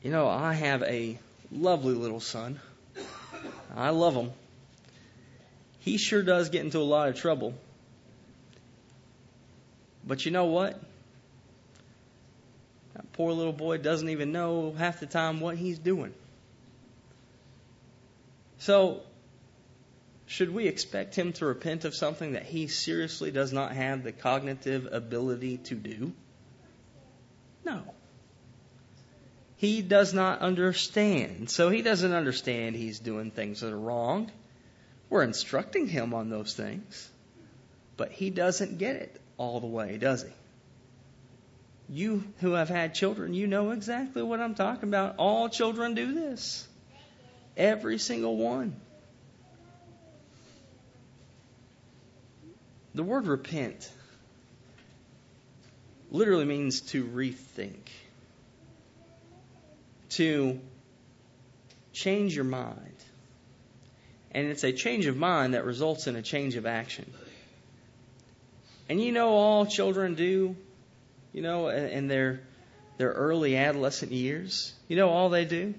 You 0.00 0.12
know, 0.12 0.28
I 0.28 0.52
have 0.52 0.84
a 0.84 1.18
lovely 1.50 1.94
little 1.94 2.20
son. 2.20 2.60
I 3.74 3.90
love 3.90 4.14
him. 4.14 4.30
He 5.80 5.98
sure 5.98 6.22
does 6.22 6.50
get 6.50 6.64
into 6.64 6.78
a 6.78 6.86
lot 6.86 7.08
of 7.08 7.16
trouble. 7.16 7.52
But 10.06 10.24
you 10.24 10.30
know 10.30 10.44
what? 10.44 10.80
That 12.94 13.12
poor 13.12 13.32
little 13.32 13.52
boy 13.52 13.78
doesn't 13.78 14.08
even 14.08 14.30
know 14.30 14.72
half 14.78 15.00
the 15.00 15.06
time 15.06 15.40
what 15.40 15.56
he's 15.56 15.80
doing. 15.80 16.14
So, 18.58 19.02
should 20.30 20.54
we 20.54 20.68
expect 20.68 21.16
him 21.16 21.32
to 21.32 21.44
repent 21.44 21.84
of 21.84 21.92
something 21.92 22.34
that 22.34 22.44
he 22.44 22.68
seriously 22.68 23.32
does 23.32 23.52
not 23.52 23.72
have 23.72 24.04
the 24.04 24.12
cognitive 24.12 24.86
ability 24.92 25.56
to 25.56 25.74
do? 25.74 26.12
No. 27.64 27.82
He 29.56 29.82
does 29.82 30.14
not 30.14 30.38
understand. 30.38 31.50
So 31.50 31.68
he 31.68 31.82
doesn't 31.82 32.12
understand 32.12 32.76
he's 32.76 33.00
doing 33.00 33.32
things 33.32 33.62
that 33.62 33.72
are 33.72 33.78
wrong. 33.78 34.30
We're 35.08 35.24
instructing 35.24 35.88
him 35.88 36.14
on 36.14 36.30
those 36.30 36.54
things. 36.54 37.10
But 37.96 38.12
he 38.12 38.30
doesn't 38.30 38.78
get 38.78 38.94
it 38.94 39.20
all 39.36 39.58
the 39.58 39.66
way, 39.66 39.98
does 39.98 40.22
he? 40.22 40.30
You 41.88 42.22
who 42.38 42.52
have 42.52 42.68
had 42.68 42.94
children, 42.94 43.34
you 43.34 43.48
know 43.48 43.72
exactly 43.72 44.22
what 44.22 44.38
I'm 44.38 44.54
talking 44.54 44.88
about. 44.88 45.16
All 45.16 45.48
children 45.48 45.94
do 45.94 46.14
this. 46.14 46.68
Every 47.56 47.98
single 47.98 48.36
one. 48.36 48.80
The 53.00 53.04
word 53.04 53.28
repent 53.28 53.90
literally 56.10 56.44
means 56.44 56.82
to 56.92 57.02
rethink, 57.02 57.88
to 60.10 60.60
change 61.94 62.36
your 62.36 62.44
mind. 62.44 62.94
And 64.32 64.48
it's 64.48 64.64
a 64.64 64.72
change 64.72 65.06
of 65.06 65.16
mind 65.16 65.54
that 65.54 65.64
results 65.64 66.08
in 66.08 66.16
a 66.16 66.20
change 66.20 66.56
of 66.56 66.66
action. 66.66 67.10
And 68.90 69.00
you 69.00 69.12
know 69.12 69.30
all 69.30 69.64
children 69.64 70.14
do, 70.14 70.54
you 71.32 71.40
know, 71.40 71.70
in 71.70 72.06
their 72.06 72.42
their 72.98 73.12
early 73.12 73.56
adolescent 73.56 74.12
years. 74.12 74.74
You 74.88 74.96
know 74.96 75.08
all 75.08 75.30
they 75.30 75.46
do? 75.46 75.72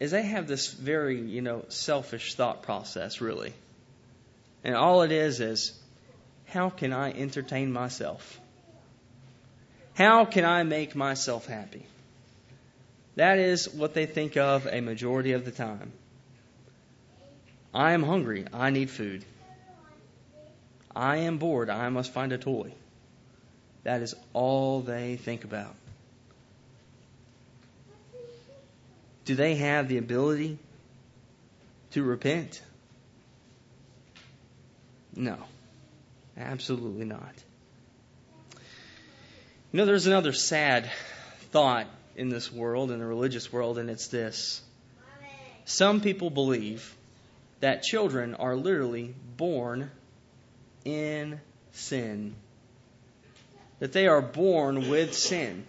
Is 0.00 0.10
they 0.10 0.22
have 0.22 0.48
this 0.48 0.72
very, 0.72 1.20
you 1.20 1.42
know, 1.42 1.66
selfish 1.68 2.32
thought 2.32 2.62
process 2.62 3.20
really. 3.20 3.52
And 4.64 4.74
all 4.74 5.02
it 5.02 5.12
is 5.12 5.40
is 5.40 5.78
how 6.46 6.70
can 6.70 6.92
I 6.92 7.12
entertain 7.12 7.72
myself? 7.72 8.40
How 9.94 10.24
can 10.24 10.44
I 10.44 10.62
make 10.62 10.94
myself 10.94 11.46
happy? 11.46 11.84
That 13.16 13.38
is 13.38 13.68
what 13.68 13.94
they 13.94 14.06
think 14.06 14.36
of 14.36 14.66
a 14.66 14.80
majority 14.80 15.32
of 15.32 15.44
the 15.44 15.50
time. 15.50 15.92
I 17.74 17.92
am 17.92 18.02
hungry. 18.02 18.46
I 18.52 18.70
need 18.70 18.90
food. 18.90 19.24
I 20.94 21.18
am 21.18 21.38
bored. 21.38 21.68
I 21.68 21.88
must 21.88 22.12
find 22.12 22.32
a 22.32 22.38
toy. 22.38 22.72
That 23.84 24.02
is 24.02 24.14
all 24.32 24.80
they 24.80 25.16
think 25.16 25.44
about. 25.44 25.74
Do 29.24 29.34
they 29.34 29.56
have 29.56 29.88
the 29.88 29.98
ability 29.98 30.58
to 31.90 32.02
repent? 32.02 32.62
No, 35.18 35.36
absolutely 36.36 37.04
not. 37.04 37.34
You 39.72 39.78
know, 39.78 39.84
there's 39.84 40.06
another 40.06 40.32
sad 40.32 40.88
thought 41.50 41.88
in 42.14 42.28
this 42.28 42.52
world, 42.52 42.92
in 42.92 43.00
the 43.00 43.04
religious 43.04 43.52
world, 43.52 43.78
and 43.78 43.90
it's 43.90 44.06
this. 44.06 44.62
Some 45.64 46.00
people 46.00 46.30
believe 46.30 46.96
that 47.58 47.82
children 47.82 48.36
are 48.36 48.54
literally 48.54 49.12
born 49.36 49.90
in 50.84 51.40
sin, 51.72 52.36
that 53.80 53.92
they 53.92 54.06
are 54.06 54.22
born 54.22 54.88
with 54.88 55.14
sin. 55.14 55.66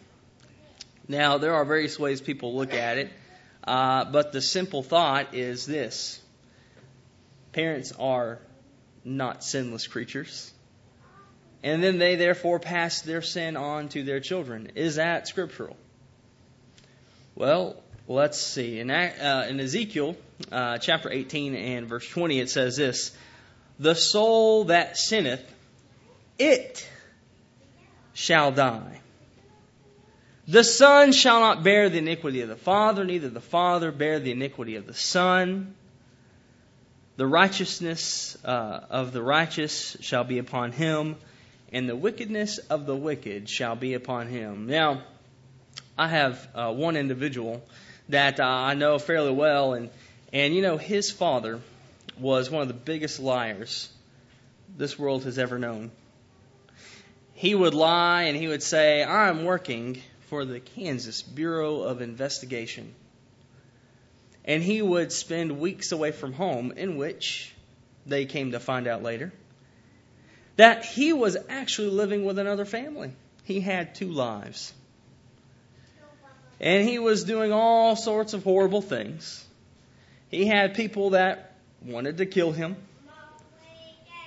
Now, 1.07 1.39
there 1.39 1.55
are 1.55 1.65
various 1.65 1.97
ways 1.97 2.21
people 2.21 2.55
look 2.55 2.75
at 2.75 2.99
it, 2.99 3.11
uh, 3.63 4.05
but 4.05 4.31
the 4.31 4.41
simple 4.41 4.83
thought 4.83 5.33
is 5.33 5.65
this 5.65 6.21
parents 7.51 7.91
are 7.99 8.37
not 9.03 9.43
sinless 9.43 9.87
creatures. 9.87 10.51
And 11.63 11.83
then 11.83 11.97
they 11.97 12.15
therefore 12.15 12.59
pass 12.59 13.01
their 13.01 13.21
sin 13.21 13.57
on 13.57 13.89
to 13.89 14.03
their 14.03 14.19
children. 14.19 14.71
Is 14.75 14.95
that 14.95 15.27
scriptural? 15.27 15.75
Well, 17.35 17.81
let's 18.07 18.39
see. 18.39 18.79
In, 18.79 18.89
uh, 18.89 19.47
in 19.49 19.59
Ezekiel 19.59 20.15
uh, 20.51 20.77
chapter 20.77 21.11
18 21.11 21.55
and 21.55 21.87
verse 21.87 22.07
20, 22.07 22.39
it 22.39 22.49
says 22.49 22.77
this 22.77 23.15
The 23.77 23.95
soul 23.95 24.65
that 24.65 24.97
sinneth, 24.97 25.43
it 26.37 26.87
shall 28.13 28.51
die. 28.51 29.01
The 30.47 30.63
Son 30.63 31.11
shall 31.11 31.41
not 31.41 31.63
bear 31.63 31.89
the 31.89 31.99
iniquity 31.99 32.41
of 32.41 32.49
the 32.49 32.55
Father, 32.55 33.05
neither 33.05 33.29
the 33.29 33.39
Father 33.39 33.91
bear 33.91 34.19
the 34.19 34.31
iniquity 34.31 34.77
of 34.77 34.87
the 34.87 34.95
Son. 34.95 35.75
The 37.19 37.27
righteousness 37.27 38.37
uh, 38.45 38.79
of 38.89 39.11
the 39.11 39.21
righteous 39.21 39.97
shall 39.99 40.23
be 40.23 40.37
upon 40.37 40.71
him, 40.71 41.17
and 41.73 41.89
the 41.89 41.95
wickedness 41.97 42.59
of 42.59 42.85
the 42.85 42.95
wicked 42.95 43.49
shall 43.49 43.75
be 43.75 43.93
upon 43.93 44.29
him. 44.29 44.67
Now, 44.67 45.01
I 45.97 46.07
have 46.07 46.47
uh, 46.55 46.71
one 46.71 46.95
individual 46.95 47.61
that 48.07 48.39
uh, 48.39 48.45
I 48.45 48.75
know 48.75 48.97
fairly 48.99 49.33
well, 49.33 49.73
and 49.73 49.89
and 50.31 50.55
you 50.55 50.61
know 50.61 50.77
his 50.77 51.11
father 51.11 51.59
was 52.17 52.49
one 52.49 52.61
of 52.61 52.69
the 52.69 52.73
biggest 52.73 53.19
liars 53.19 53.89
this 54.77 54.97
world 54.97 55.25
has 55.25 55.37
ever 55.37 55.59
known. 55.59 55.91
He 57.33 57.53
would 57.53 57.73
lie 57.73 58.23
and 58.29 58.37
he 58.37 58.47
would 58.47 58.63
say, 58.63 59.03
"I'm 59.03 59.43
working 59.43 60.01
for 60.29 60.45
the 60.45 60.61
Kansas 60.61 61.21
Bureau 61.21 61.81
of 61.81 62.01
Investigation." 62.01 62.95
And 64.49 64.63
he 64.63 64.81
would 64.81 65.11
spend 65.11 65.59
weeks 65.59 65.91
away 65.91 66.11
from 66.11 66.33
home, 66.33 66.73
in 66.75 66.97
which 66.97 67.53
they 68.07 68.25
came 68.25 68.53
to 68.53 68.59
find 68.59 68.87
out 68.87 69.03
later 69.03 69.31
that 70.55 70.83
he 70.83 71.13
was 71.13 71.37
actually 71.49 71.91
living 71.91 72.25
with 72.25 72.39
another 72.39 72.65
family. 72.65 73.11
He 73.43 73.59
had 73.59 73.93
two 73.93 74.11
lives. 74.11 74.73
And 76.59 76.89
he 76.89 76.97
was 76.97 77.25
doing 77.25 77.53
all 77.53 77.95
sorts 77.95 78.33
of 78.33 78.43
horrible 78.43 78.81
things. 78.81 79.45
He 80.29 80.47
had 80.47 80.73
people 80.73 81.11
that 81.11 81.53
wanted 81.85 82.17
to 82.17 82.25
kill 82.25 82.51
him. 82.51 82.75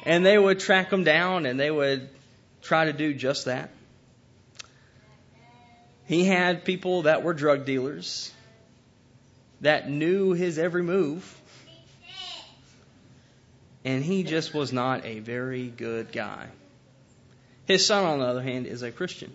And 0.04 0.24
they 0.24 0.38
would 0.38 0.60
track 0.60 0.92
him 0.92 1.02
down 1.02 1.46
and 1.46 1.58
they 1.58 1.70
would 1.70 2.08
try 2.62 2.84
to 2.84 2.92
do 2.92 3.12
just 3.12 3.46
that. 3.46 3.70
He 6.06 6.24
had 6.24 6.64
people 6.64 7.02
that 7.02 7.24
were 7.24 7.34
drug 7.34 7.66
dealers 7.66 8.32
that 9.62 9.88
knew 9.88 10.32
his 10.32 10.58
every 10.58 10.82
move. 10.82 11.40
And 13.84 14.04
he 14.04 14.22
just 14.22 14.54
was 14.54 14.72
not 14.72 15.04
a 15.04 15.20
very 15.20 15.66
good 15.66 16.12
guy. 16.12 16.46
His 17.66 17.86
son, 17.86 18.04
on 18.04 18.18
the 18.18 18.26
other 18.26 18.42
hand, 18.42 18.66
is 18.66 18.82
a 18.82 18.92
Christian. 18.92 19.32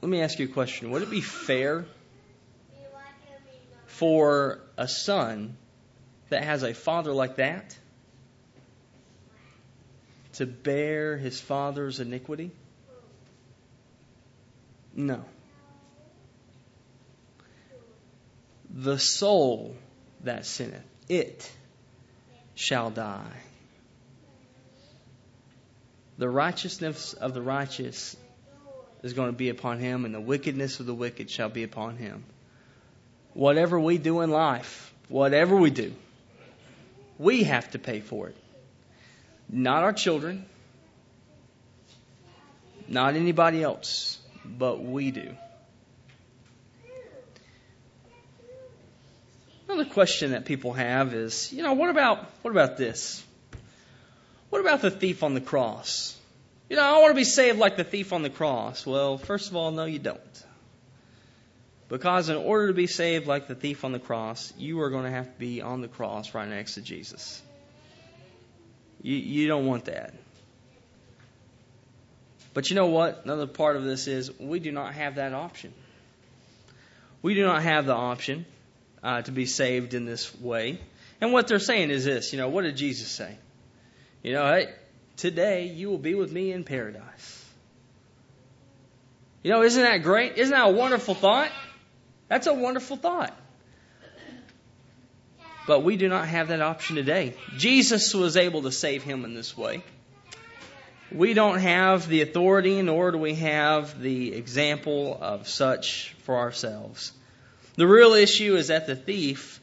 Let 0.00 0.08
me 0.08 0.20
ask 0.20 0.38
you 0.38 0.46
a 0.46 0.52
question. 0.52 0.90
Would 0.90 1.02
it 1.02 1.10
be 1.10 1.20
fair 1.20 1.84
for 3.86 4.58
a 4.76 4.88
son 4.88 5.56
that 6.28 6.42
has 6.42 6.62
a 6.64 6.74
father 6.74 7.12
like 7.12 7.36
that 7.36 7.76
to 10.34 10.46
bear 10.46 11.16
his 11.16 11.40
father's 11.40 12.00
iniquity? 12.00 12.50
No. 14.94 15.24
The 18.74 18.98
soul 18.98 19.76
that 20.24 20.46
sinneth, 20.46 20.82
it 21.08 21.50
shall 22.54 22.90
die. 22.90 23.36
The 26.16 26.28
righteousness 26.28 27.12
of 27.12 27.34
the 27.34 27.42
righteous 27.42 28.16
is 29.02 29.12
going 29.12 29.30
to 29.30 29.36
be 29.36 29.50
upon 29.50 29.78
him, 29.78 30.04
and 30.04 30.14
the 30.14 30.20
wickedness 30.20 30.80
of 30.80 30.86
the 30.86 30.94
wicked 30.94 31.30
shall 31.30 31.48
be 31.48 31.64
upon 31.64 31.96
him. 31.96 32.24
Whatever 33.34 33.78
we 33.78 33.98
do 33.98 34.20
in 34.20 34.30
life, 34.30 34.92
whatever 35.08 35.56
we 35.56 35.70
do, 35.70 35.92
we 37.18 37.44
have 37.44 37.70
to 37.72 37.78
pay 37.78 38.00
for 38.00 38.28
it. 38.28 38.36
Not 39.48 39.82
our 39.82 39.92
children, 39.92 40.46
not 42.88 43.16
anybody 43.16 43.62
else, 43.62 44.18
but 44.44 44.82
we 44.82 45.10
do. 45.10 45.36
Another 49.72 49.88
question 49.88 50.32
that 50.32 50.44
people 50.44 50.74
have 50.74 51.14
is, 51.14 51.50
you 51.50 51.62
know, 51.62 51.72
what 51.72 51.88
about 51.88 52.30
what 52.42 52.50
about 52.50 52.76
this? 52.76 53.24
What 54.50 54.60
about 54.60 54.82
the 54.82 54.90
thief 54.90 55.22
on 55.22 55.32
the 55.32 55.40
cross? 55.40 56.14
You 56.68 56.76
know, 56.76 56.82
I 56.82 57.00
want 57.00 57.12
to 57.12 57.14
be 57.14 57.24
saved 57.24 57.58
like 57.58 57.78
the 57.78 57.84
thief 57.84 58.12
on 58.12 58.22
the 58.22 58.28
cross. 58.28 58.84
Well, 58.84 59.16
first 59.16 59.48
of 59.48 59.56
all, 59.56 59.70
no, 59.70 59.86
you 59.86 59.98
don't. 59.98 60.44
Because 61.88 62.28
in 62.28 62.36
order 62.36 62.68
to 62.68 62.74
be 62.74 62.86
saved 62.86 63.26
like 63.26 63.48
the 63.48 63.54
thief 63.54 63.82
on 63.82 63.92
the 63.92 63.98
cross, 63.98 64.52
you 64.58 64.78
are 64.82 64.90
going 64.90 65.04
to 65.04 65.10
have 65.10 65.32
to 65.32 65.38
be 65.38 65.62
on 65.62 65.80
the 65.80 65.88
cross 65.88 66.34
right 66.34 66.48
next 66.48 66.74
to 66.74 66.82
Jesus. 66.82 67.40
You, 69.00 69.16
you 69.16 69.48
don't 69.48 69.64
want 69.64 69.86
that. 69.86 70.12
But 72.52 72.68
you 72.68 72.76
know 72.76 72.88
what? 72.88 73.22
Another 73.24 73.46
part 73.46 73.76
of 73.76 73.84
this 73.84 74.06
is 74.06 74.38
we 74.38 74.58
do 74.58 74.70
not 74.70 74.92
have 74.92 75.14
that 75.14 75.32
option. 75.32 75.72
We 77.22 77.32
do 77.34 77.46
not 77.46 77.62
have 77.62 77.86
the 77.86 77.94
option 77.94 78.44
uh, 79.02 79.22
to 79.22 79.32
be 79.32 79.46
saved 79.46 79.94
in 79.94 80.04
this 80.04 80.34
way. 80.40 80.80
And 81.20 81.32
what 81.32 81.48
they're 81.48 81.58
saying 81.58 81.90
is 81.90 82.04
this, 82.04 82.32
you 82.32 82.38
know, 82.38 82.48
what 82.48 82.62
did 82.62 82.76
Jesus 82.76 83.08
say? 83.08 83.36
You 84.22 84.32
know, 84.32 84.46
hey, 84.46 84.68
Today 85.16 85.66
you 85.66 85.88
will 85.88 85.98
be 85.98 86.14
with 86.14 86.32
me 86.32 86.52
in 86.52 86.64
paradise. 86.64 87.44
You 89.42 89.50
know, 89.50 89.62
isn't 89.62 89.82
that 89.82 89.98
great? 89.98 90.36
Isn't 90.36 90.52
that 90.52 90.66
a 90.66 90.72
wonderful 90.72 91.14
thought? 91.14 91.50
That's 92.28 92.46
a 92.46 92.54
wonderful 92.54 92.96
thought. 92.96 93.36
But 95.66 95.84
we 95.84 95.96
do 95.96 96.08
not 96.08 96.26
have 96.26 96.48
that 96.48 96.60
option 96.60 96.96
today. 96.96 97.34
Jesus 97.56 98.14
was 98.14 98.36
able 98.36 98.62
to 98.62 98.72
save 98.72 99.04
him 99.04 99.24
in 99.24 99.34
this 99.34 99.56
way. 99.56 99.84
We 101.12 101.34
don't 101.34 101.60
have 101.60 102.08
the 102.08 102.22
authority, 102.22 102.82
nor 102.82 103.12
do 103.12 103.18
we 103.18 103.34
have 103.34 104.00
the 104.00 104.34
example 104.34 105.16
of 105.20 105.46
such 105.46 106.16
for 106.24 106.38
ourselves. 106.38 107.12
The 107.76 107.86
real 107.86 108.12
issue 108.12 108.56
is 108.56 108.68
that 108.68 108.86
the 108.86 108.96
thief 108.96 109.60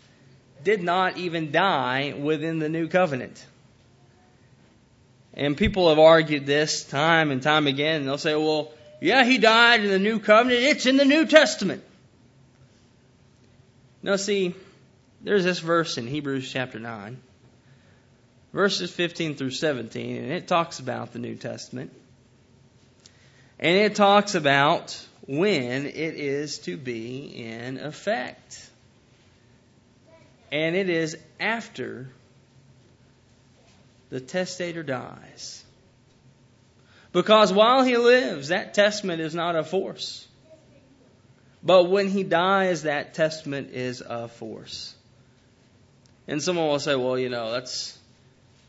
did 0.63 0.81
not 0.81 1.17
even 1.17 1.51
die 1.51 2.13
within 2.17 2.59
the 2.59 2.69
new 2.69 2.87
covenant. 2.87 3.45
And 5.33 5.55
people 5.55 5.89
have 5.89 5.99
argued 5.99 6.45
this 6.45 6.83
time 6.83 7.31
and 7.31 7.41
time 7.41 7.67
again. 7.67 8.05
They'll 8.05 8.17
say, 8.17 8.35
well, 8.35 8.71
yeah, 8.99 9.23
he 9.23 9.37
died 9.37 9.81
in 9.81 9.89
the 9.89 9.99
new 9.99 10.19
covenant. 10.19 10.61
It's 10.63 10.85
in 10.85 10.97
the 10.97 11.05
New 11.05 11.25
Testament. 11.25 11.83
Now, 14.01 14.15
see, 14.15 14.55
there's 15.21 15.43
this 15.43 15.59
verse 15.59 15.97
in 15.97 16.07
Hebrews 16.07 16.51
chapter 16.51 16.79
9 16.79 17.19
verses 18.53 18.91
15 18.91 19.35
through 19.35 19.51
17, 19.51 20.23
and 20.23 20.31
it 20.31 20.47
talks 20.47 20.79
about 20.79 21.13
the 21.13 21.19
New 21.19 21.35
Testament. 21.35 21.91
And 23.59 23.75
it 23.75 23.95
talks 23.95 24.35
about 24.35 24.97
when 25.29 25.85
it 25.85 26.15
is 26.15 26.57
to 26.57 26.75
be 26.75 27.43
in 27.45 27.77
effect. 27.77 28.67
And 30.51 30.75
it 30.75 30.89
is 30.89 31.15
after 31.39 32.09
the 34.09 34.19
testator 34.19 34.81
dies. 34.81 35.63
Because 37.11 37.53
while 37.53 37.83
he 37.83 37.95
lives, 37.95 38.47
that 38.47 38.73
testament 38.73 39.21
is 39.21 39.35
not 39.35 39.55
a 39.55 39.63
force. 39.63 40.27
But 41.61 41.91
when 41.91 42.07
he 42.07 42.23
dies, 42.23 42.83
that 42.83 43.13
testament 43.13 43.69
is 43.71 44.01
a 44.01 44.29
force. 44.29 44.95
And 46.27 46.41
someone 46.41 46.69
will 46.69 46.79
say, 46.79 46.95
well, 46.95 47.19
you 47.19 47.29
know, 47.29 47.51
that's. 47.51 47.95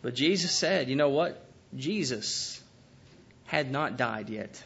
But 0.02 0.14
Jesus 0.14 0.50
said, 0.50 0.90
you 0.90 0.96
know 0.96 1.08
what? 1.08 1.42
Jesus 1.74 2.62
had 3.46 3.70
not 3.70 3.96
died 3.96 4.28
yet. 4.28 4.62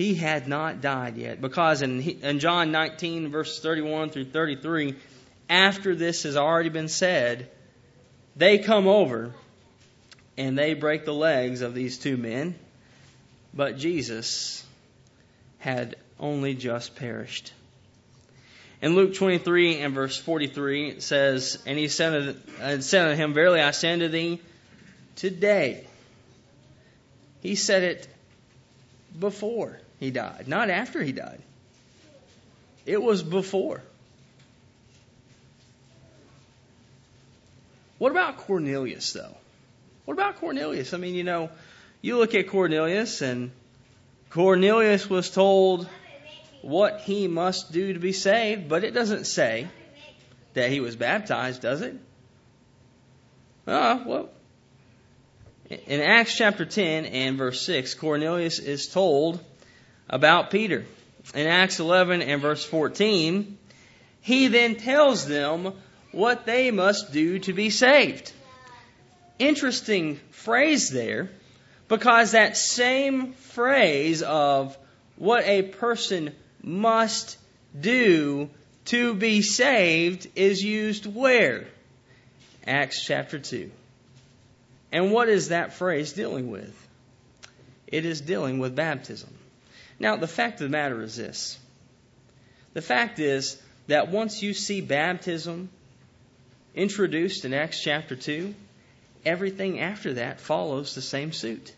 He 0.00 0.14
had 0.14 0.48
not 0.48 0.80
died 0.80 1.18
yet. 1.18 1.42
Because 1.42 1.82
in, 1.82 2.00
in 2.00 2.38
John 2.38 2.72
19, 2.72 3.28
verse 3.28 3.60
31 3.60 4.08
through 4.08 4.30
33, 4.30 4.94
after 5.50 5.94
this 5.94 6.22
has 6.22 6.38
already 6.38 6.70
been 6.70 6.88
said, 6.88 7.50
they 8.34 8.56
come 8.56 8.88
over 8.88 9.34
and 10.38 10.56
they 10.56 10.72
break 10.72 11.04
the 11.04 11.12
legs 11.12 11.60
of 11.60 11.74
these 11.74 11.98
two 11.98 12.16
men. 12.16 12.54
But 13.52 13.76
Jesus 13.76 14.64
had 15.58 15.96
only 16.18 16.54
just 16.54 16.96
perished. 16.96 17.52
In 18.80 18.94
Luke 18.94 19.12
23 19.12 19.80
and 19.80 19.94
verse 19.94 20.16
43, 20.16 20.88
it 20.88 21.02
says, 21.02 21.62
And 21.66 21.78
he 21.78 21.88
said 21.88 22.38
unto 22.58 23.14
him, 23.16 23.34
Verily 23.34 23.60
I 23.60 23.72
say 23.72 23.92
unto 23.92 24.08
thee, 24.08 24.40
today. 25.16 25.86
He 27.42 27.54
said 27.54 27.82
it 27.82 28.08
before 29.18 29.78
he 30.00 30.10
died, 30.10 30.48
not 30.48 30.70
after 30.70 31.02
he 31.02 31.12
died. 31.12 31.42
It 32.86 33.00
was 33.00 33.22
before. 33.22 33.82
What 37.98 38.10
about 38.10 38.38
Cornelius, 38.38 39.12
though? 39.12 39.36
What 40.06 40.14
about 40.14 40.40
Cornelius? 40.40 40.94
I 40.94 40.96
mean, 40.96 41.14
you 41.14 41.22
know, 41.22 41.50
you 42.00 42.16
look 42.16 42.34
at 42.34 42.48
Cornelius, 42.48 43.20
and 43.20 43.50
Cornelius 44.30 45.08
was 45.08 45.30
told 45.30 45.86
what 46.62 47.00
he 47.00 47.28
must 47.28 47.70
do 47.70 47.92
to 47.92 47.98
be 47.98 48.12
saved, 48.12 48.70
but 48.70 48.84
it 48.84 48.92
doesn't 48.92 49.26
say 49.26 49.68
that 50.54 50.70
he 50.70 50.80
was 50.80 50.96
baptized, 50.96 51.60
does 51.60 51.82
it? 51.82 51.94
Ah, 53.68 54.02
well, 54.06 54.30
in 55.68 56.00
Acts 56.00 56.36
chapter 56.36 56.64
10 56.64 57.04
and 57.04 57.36
verse 57.36 57.60
6, 57.60 57.94
Cornelius 57.94 58.58
is 58.58 58.88
told 58.88 59.38
about 60.10 60.50
Peter. 60.50 60.84
In 61.34 61.46
Acts 61.46 61.80
11 61.80 62.20
and 62.20 62.42
verse 62.42 62.64
14, 62.64 63.56
he 64.20 64.48
then 64.48 64.74
tells 64.74 65.26
them 65.26 65.72
what 66.12 66.44
they 66.44 66.70
must 66.70 67.12
do 67.12 67.38
to 67.38 67.52
be 67.52 67.70
saved. 67.70 68.32
Interesting 69.38 70.20
phrase 70.30 70.90
there, 70.90 71.30
because 71.88 72.32
that 72.32 72.56
same 72.56 73.32
phrase 73.32 74.22
of 74.22 74.76
what 75.16 75.44
a 75.44 75.62
person 75.62 76.34
must 76.62 77.38
do 77.78 78.50
to 78.86 79.14
be 79.14 79.40
saved 79.40 80.28
is 80.34 80.62
used 80.62 81.06
where? 81.06 81.66
Acts 82.66 83.04
chapter 83.04 83.38
2. 83.38 83.70
And 84.92 85.12
what 85.12 85.28
is 85.28 85.48
that 85.48 85.74
phrase 85.74 86.12
dealing 86.12 86.50
with? 86.50 86.74
It 87.86 88.04
is 88.04 88.20
dealing 88.20 88.58
with 88.58 88.74
baptism. 88.74 89.30
Now, 90.00 90.16
the 90.16 90.26
fact 90.26 90.54
of 90.54 90.70
the 90.70 90.70
matter 90.70 91.00
is 91.02 91.14
this 91.14 91.58
the 92.72 92.82
fact 92.82 93.18
is 93.18 93.60
that 93.86 94.08
once 94.08 94.42
you 94.42 94.54
see 94.54 94.80
baptism 94.80 95.68
introduced 96.74 97.44
in 97.44 97.52
Acts 97.52 97.82
chapter 97.82 98.16
2, 98.16 98.54
everything 99.26 99.80
after 99.80 100.14
that 100.14 100.40
follows 100.40 100.94
the 100.94 101.02
same 101.02 101.32
suit. 101.32 101.74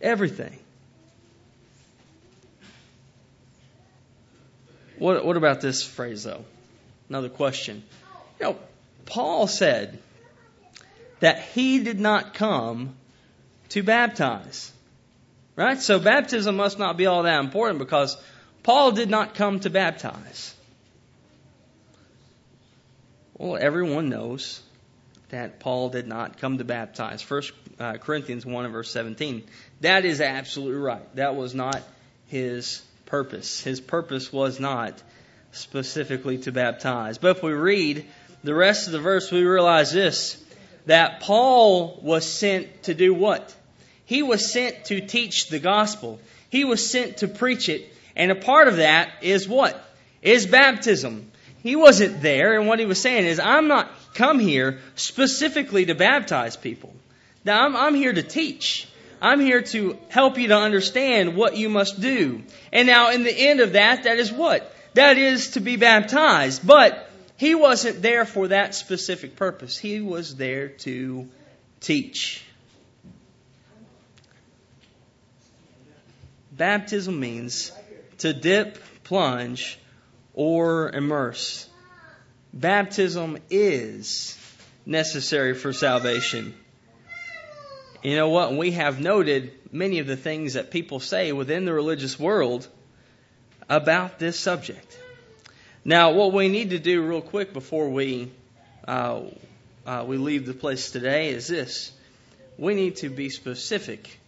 Everything. 0.00 0.58
What, 4.98 5.24
what 5.24 5.36
about 5.36 5.60
this 5.60 5.82
phrase, 5.82 6.24
though? 6.24 6.44
Another 7.08 7.28
question. 7.28 7.84
You 8.40 8.46
know, 8.46 8.58
Paul 9.06 9.46
said 9.46 9.98
that 11.20 11.40
he 11.40 11.80
did 11.80 12.00
not 12.00 12.34
come 12.34 12.94
to 13.70 13.82
baptize. 13.82 14.72
Right? 15.56 15.78
So 15.78 15.98
baptism 15.98 16.56
must 16.56 16.78
not 16.78 16.96
be 16.96 17.06
all 17.06 17.22
that 17.22 17.40
important 17.40 17.78
because 17.78 18.16
Paul 18.62 18.92
did 18.92 19.08
not 19.08 19.34
come 19.34 19.60
to 19.60 19.70
baptize. 19.70 20.54
Well, 23.36 23.56
everyone 23.56 24.08
knows 24.08 24.60
that 25.30 25.60
Paul 25.60 25.90
did 25.90 26.06
not 26.06 26.38
come 26.38 26.58
to 26.58 26.64
baptize. 26.64 27.22
First 27.22 27.52
uh, 27.78 27.94
Corinthians 27.94 28.46
1 28.46 28.64
and 28.64 28.72
verse 28.72 28.90
17. 28.90 29.44
That 29.80 30.04
is 30.04 30.20
absolutely 30.20 30.80
right. 30.80 31.16
That 31.16 31.36
was 31.36 31.54
not 31.54 31.82
his 32.28 32.82
purpose. 33.06 33.60
His 33.60 33.80
purpose 33.80 34.32
was 34.32 34.60
not 34.60 35.00
specifically 35.52 36.38
to 36.38 36.52
baptize. 36.52 37.18
But 37.18 37.36
if 37.36 37.42
we 37.42 37.52
read 37.52 38.06
the 38.42 38.54
rest 38.54 38.86
of 38.86 38.92
the 38.92 39.00
verse, 39.00 39.30
we 39.30 39.44
realize 39.44 39.92
this 39.92 40.40
that 40.86 41.20
Paul 41.20 41.98
was 42.02 42.30
sent 42.30 42.84
to 42.84 42.94
do 42.94 43.14
what? 43.14 43.54
He 44.06 44.22
was 44.22 44.52
sent 44.52 44.86
to 44.86 45.00
teach 45.00 45.48
the 45.48 45.58
gospel. 45.58 46.20
He 46.50 46.64
was 46.64 46.90
sent 46.90 47.18
to 47.18 47.28
preach 47.28 47.68
it. 47.68 47.92
And 48.16 48.30
a 48.30 48.36
part 48.36 48.68
of 48.68 48.76
that 48.76 49.10
is 49.22 49.48
what? 49.48 49.82
Is 50.22 50.46
baptism. 50.46 51.30
He 51.62 51.76
wasn't 51.76 52.20
there, 52.20 52.58
and 52.58 52.68
what 52.68 52.78
he 52.78 52.84
was 52.84 53.00
saying 53.00 53.24
is, 53.24 53.40
I'm 53.40 53.68
not 53.68 53.90
come 54.12 54.38
here 54.38 54.80
specifically 54.96 55.86
to 55.86 55.94
baptize 55.94 56.56
people. 56.56 56.94
Now, 57.44 57.64
I'm, 57.64 57.74
I'm 57.74 57.94
here 57.94 58.12
to 58.12 58.22
teach. 58.22 58.86
I'm 59.20 59.40
here 59.40 59.62
to 59.62 59.98
help 60.08 60.38
you 60.38 60.48
to 60.48 60.56
understand 60.56 61.36
what 61.36 61.56
you 61.56 61.68
must 61.68 62.00
do. 62.00 62.42
And 62.72 62.86
now, 62.86 63.10
in 63.10 63.24
the 63.24 63.32
end 63.32 63.60
of 63.60 63.72
that, 63.72 64.04
that 64.04 64.18
is 64.18 64.30
what? 64.30 64.70
That 64.94 65.16
is 65.16 65.52
to 65.52 65.60
be 65.60 65.76
baptized. 65.76 66.66
But 66.66 67.10
he 67.36 67.54
wasn't 67.54 68.02
there 68.02 68.24
for 68.24 68.48
that 68.48 68.74
specific 68.74 69.36
purpose. 69.36 69.78
He 69.78 70.00
was 70.00 70.36
there 70.36 70.68
to 70.68 71.28
teach. 71.80 72.44
Baptism 76.56 77.18
means 77.18 77.72
to 78.18 78.32
dip, 78.32 78.78
plunge, 79.02 79.76
or 80.34 80.88
immerse. 80.90 81.68
Baptism 82.52 83.38
is 83.50 84.38
necessary 84.86 85.54
for 85.54 85.72
salvation. 85.72 86.54
You 88.04 88.14
know 88.14 88.28
what? 88.28 88.54
We 88.54 88.72
have 88.72 89.00
noted 89.00 89.52
many 89.72 89.98
of 89.98 90.06
the 90.06 90.16
things 90.16 90.54
that 90.54 90.70
people 90.70 91.00
say 91.00 91.32
within 91.32 91.64
the 91.64 91.72
religious 91.72 92.20
world 92.20 92.68
about 93.68 94.20
this 94.20 94.38
subject. 94.38 94.96
Now, 95.84 96.12
what 96.12 96.32
we 96.32 96.48
need 96.48 96.70
to 96.70 96.78
do 96.78 97.02
real 97.02 97.22
quick 97.22 97.52
before 97.52 97.88
we 97.88 98.30
uh, 98.86 99.22
uh, 99.86 100.04
we 100.06 100.18
leave 100.18 100.46
the 100.46 100.54
place 100.54 100.92
today 100.92 101.30
is 101.30 101.48
this: 101.48 101.90
we 102.58 102.74
need 102.74 102.96
to 102.96 103.08
be 103.08 103.28
specific 103.28 104.20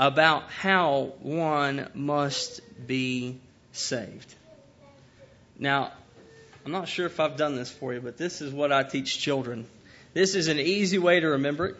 about 0.00 0.50
how 0.50 1.12
one 1.20 1.86
must 1.94 2.60
be 2.86 3.38
saved. 3.72 4.34
Now, 5.58 5.92
I'm 6.64 6.72
not 6.72 6.88
sure 6.88 7.06
if 7.06 7.20
I've 7.20 7.36
done 7.36 7.54
this 7.54 7.70
for 7.70 7.94
you, 7.94 8.00
but 8.00 8.16
this 8.16 8.40
is 8.40 8.52
what 8.52 8.72
I 8.72 8.82
teach 8.82 9.18
children. 9.18 9.66
This 10.14 10.34
is 10.34 10.48
an 10.48 10.58
easy 10.58 10.98
way 10.98 11.20
to 11.20 11.28
remember 11.28 11.66
it 11.66 11.76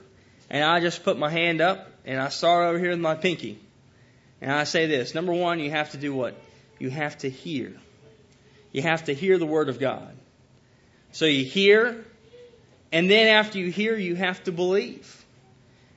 and 0.50 0.64
I 0.64 0.80
just 0.80 1.04
put 1.04 1.16
my 1.16 1.30
hand 1.30 1.60
up 1.60 1.90
and 2.04 2.20
I 2.20 2.28
start 2.28 2.68
over 2.68 2.78
here 2.78 2.90
with 2.90 2.98
my 2.98 3.14
pinky. 3.14 3.58
And 4.42 4.50
I 4.50 4.64
say 4.64 4.86
this 4.86 5.14
number 5.14 5.32
one, 5.32 5.60
you 5.60 5.70
have 5.70 5.92
to 5.92 5.96
do 5.96 6.12
what? 6.12 6.34
You 6.78 6.90
have 6.90 7.16
to 7.18 7.30
hear. 7.30 7.72
You 8.72 8.82
have 8.82 9.04
to 9.04 9.14
hear 9.14 9.38
the 9.38 9.46
Word 9.46 9.68
of 9.68 9.78
God. 9.78 10.14
So 11.12 11.24
you 11.24 11.44
hear, 11.44 12.04
and 12.92 13.10
then 13.10 13.28
after 13.28 13.58
you 13.58 13.70
hear, 13.70 13.96
you 13.96 14.14
have 14.16 14.42
to 14.44 14.52
believe. 14.52 15.19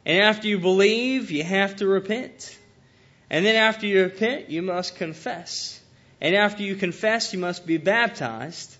And 0.05 0.21
after 0.21 0.47
you 0.47 0.59
believe, 0.59 1.31
you 1.31 1.43
have 1.43 1.77
to 1.77 1.87
repent. 1.87 2.57
And 3.29 3.45
then 3.45 3.55
after 3.55 3.87
you 3.87 4.03
repent, 4.03 4.49
you 4.49 4.61
must 4.61 4.95
confess. 4.95 5.79
And 6.19 6.35
after 6.35 6.63
you 6.63 6.75
confess, 6.75 7.33
you 7.33 7.39
must 7.39 7.65
be 7.65 7.77
baptized. 7.77 8.75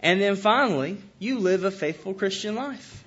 And 0.00 0.20
then 0.20 0.36
finally, 0.36 0.98
you 1.18 1.38
live 1.38 1.64
a 1.64 1.70
faithful 1.70 2.14
Christian 2.14 2.54
life. 2.54 3.04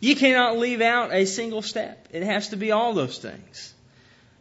You 0.00 0.14
cannot 0.14 0.58
leave 0.58 0.80
out 0.80 1.14
a 1.14 1.24
single 1.24 1.62
step. 1.62 2.08
It 2.12 2.22
has 2.22 2.48
to 2.50 2.56
be 2.56 2.72
all 2.72 2.92
those 2.92 3.18
things. 3.18 3.72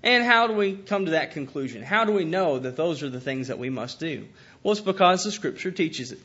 And 0.03 0.23
how 0.23 0.47
do 0.47 0.53
we 0.53 0.73
come 0.73 1.05
to 1.05 1.11
that 1.11 1.31
conclusion? 1.31 1.81
How 1.81 2.03
do 2.03 2.11
we 2.11 2.25
know 2.25 2.59
that 2.59 2.75
those 2.75 3.03
are 3.03 3.09
the 3.09 3.21
things 3.21 3.47
that 3.47 3.57
we 3.57 3.69
must 3.69 3.99
do? 3.99 4.27
Well, 4.61 4.73
it's 4.73 4.81
because 4.81 5.23
the 5.23 5.31
Scripture 5.31 5.71
teaches 5.71 6.11
it. 6.11 6.19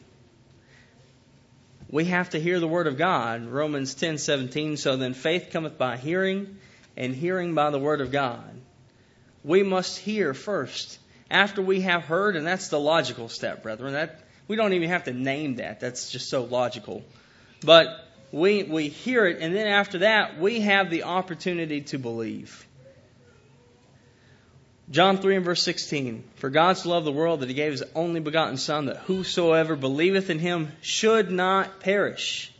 We 1.90 2.04
have 2.06 2.30
to 2.30 2.40
hear 2.40 2.60
the 2.60 2.68
word 2.68 2.86
of 2.86 2.98
God. 2.98 3.46
Romans 3.46 3.94
10:17 3.94 4.76
so 4.76 4.96
then 4.96 5.14
faith 5.14 5.48
cometh 5.50 5.78
by 5.78 5.96
hearing 5.96 6.58
and 6.96 7.14
hearing 7.14 7.54
by 7.54 7.70
the 7.70 7.78
word 7.78 8.00
of 8.00 8.12
God. 8.12 8.60
We 9.42 9.62
must 9.62 9.98
hear 9.98 10.34
first. 10.34 10.98
After 11.30 11.62
we 11.62 11.82
have 11.82 12.04
heard 12.04 12.36
and 12.36 12.46
that's 12.46 12.68
the 12.68 12.80
logical 12.80 13.28
step, 13.28 13.62
brethren. 13.62 13.94
That 13.94 14.20
we 14.48 14.56
don't 14.56 14.74
even 14.74 14.90
have 14.90 15.04
to 15.04 15.12
name 15.12 15.56
that. 15.56 15.80
That's 15.80 16.10
just 16.10 16.28
so 16.28 16.44
logical. 16.44 17.02
But 17.64 18.04
we 18.32 18.64
we 18.64 18.88
hear 18.88 19.26
it 19.26 19.38
and 19.40 19.54
then 19.54 19.66
after 19.66 19.98
that 19.98 20.38
we 20.38 20.60
have 20.60 20.90
the 20.90 21.04
opportunity 21.04 21.80
to 21.82 21.98
believe. 21.98 22.66
John 24.90 25.18
3 25.18 25.36
and 25.36 25.44
verse 25.44 25.62
16. 25.62 26.24
For 26.36 26.48
God 26.48 26.78
so 26.78 26.88
loved 26.88 27.06
the 27.06 27.12
world 27.12 27.40
that 27.40 27.48
he 27.48 27.54
gave 27.54 27.72
his 27.72 27.84
only 27.94 28.20
begotten 28.20 28.56
Son, 28.56 28.86
that 28.86 28.98
whosoever 28.98 29.76
believeth 29.76 30.30
in 30.30 30.38
him 30.38 30.72
should 30.80 31.30
not 31.30 31.80
perish, 31.80 32.52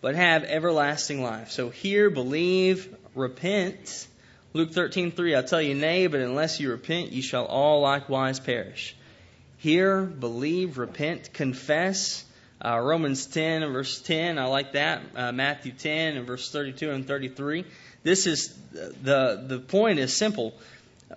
but 0.00 0.16
have 0.16 0.42
everlasting 0.42 1.22
life. 1.22 1.52
So 1.52 1.70
hear, 1.70 2.10
believe, 2.10 2.92
repent. 3.14 4.08
Luke 4.54 4.72
13, 4.72 5.12
3, 5.12 5.36
I 5.36 5.42
tell 5.42 5.62
you, 5.62 5.74
nay, 5.74 6.08
but 6.08 6.20
unless 6.20 6.58
you 6.58 6.70
repent, 6.70 7.12
ye 7.12 7.20
shall 7.20 7.44
all 7.44 7.82
likewise 7.82 8.40
perish. 8.40 8.96
Hear, 9.58 10.02
believe, 10.02 10.78
repent, 10.78 11.32
confess. 11.32 12.24
Uh, 12.64 12.80
Romans 12.80 13.26
10 13.26 13.62
and 13.62 13.72
verse 13.72 14.00
10, 14.00 14.36
I 14.36 14.46
like 14.46 14.72
that. 14.72 15.02
Uh, 15.14 15.30
Matthew 15.30 15.70
10 15.70 16.16
and 16.16 16.26
verse 16.26 16.50
32 16.50 16.90
and 16.90 17.06
33. 17.06 17.64
This 18.02 18.26
is, 18.26 18.52
the, 18.72 19.44
the 19.46 19.60
point 19.60 20.00
is 20.00 20.16
simple. 20.16 20.54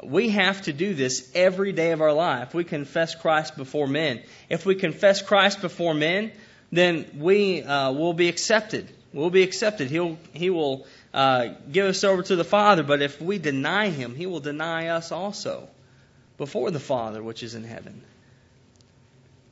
We 0.03 0.29
have 0.29 0.61
to 0.63 0.73
do 0.73 0.93
this 0.93 1.29
every 1.35 1.73
day 1.73 1.91
of 1.91 2.01
our 2.01 2.13
life. 2.13 2.53
We 2.53 2.63
confess 2.63 3.13
Christ 3.13 3.57
before 3.57 3.87
men. 3.87 4.21
If 4.49 4.65
we 4.65 4.75
confess 4.75 5.21
Christ 5.21 5.61
before 5.61 5.93
men, 5.93 6.31
then 6.71 7.05
we 7.17 7.61
uh, 7.61 7.91
will 7.91 8.13
be 8.13 8.29
accepted. 8.29 8.89
We'll 9.13 9.29
be 9.29 9.43
accepted. 9.43 9.89
He'll, 9.89 10.17
he 10.31 10.49
will 10.49 10.87
uh, 11.13 11.49
give 11.69 11.87
us 11.87 12.03
over 12.03 12.23
to 12.23 12.35
the 12.35 12.45
Father. 12.45 12.83
But 12.83 13.01
if 13.01 13.21
we 13.21 13.37
deny 13.37 13.89
Him, 13.89 14.15
He 14.15 14.25
will 14.25 14.39
deny 14.39 14.87
us 14.87 15.11
also 15.11 15.67
before 16.37 16.71
the 16.71 16.79
Father 16.79 17.21
which 17.21 17.43
is 17.43 17.53
in 17.53 17.65
heaven. 17.65 18.01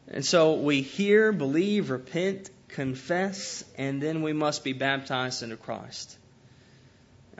And 0.08 0.26
so 0.26 0.54
we 0.54 0.82
hear, 0.82 1.32
believe, 1.32 1.90
repent, 1.90 2.50
confess, 2.70 3.64
and 3.78 4.02
then 4.02 4.22
we 4.22 4.34
must 4.34 4.64
be 4.64 4.74
baptized 4.74 5.44
into 5.44 5.58
Christ. 5.58 6.18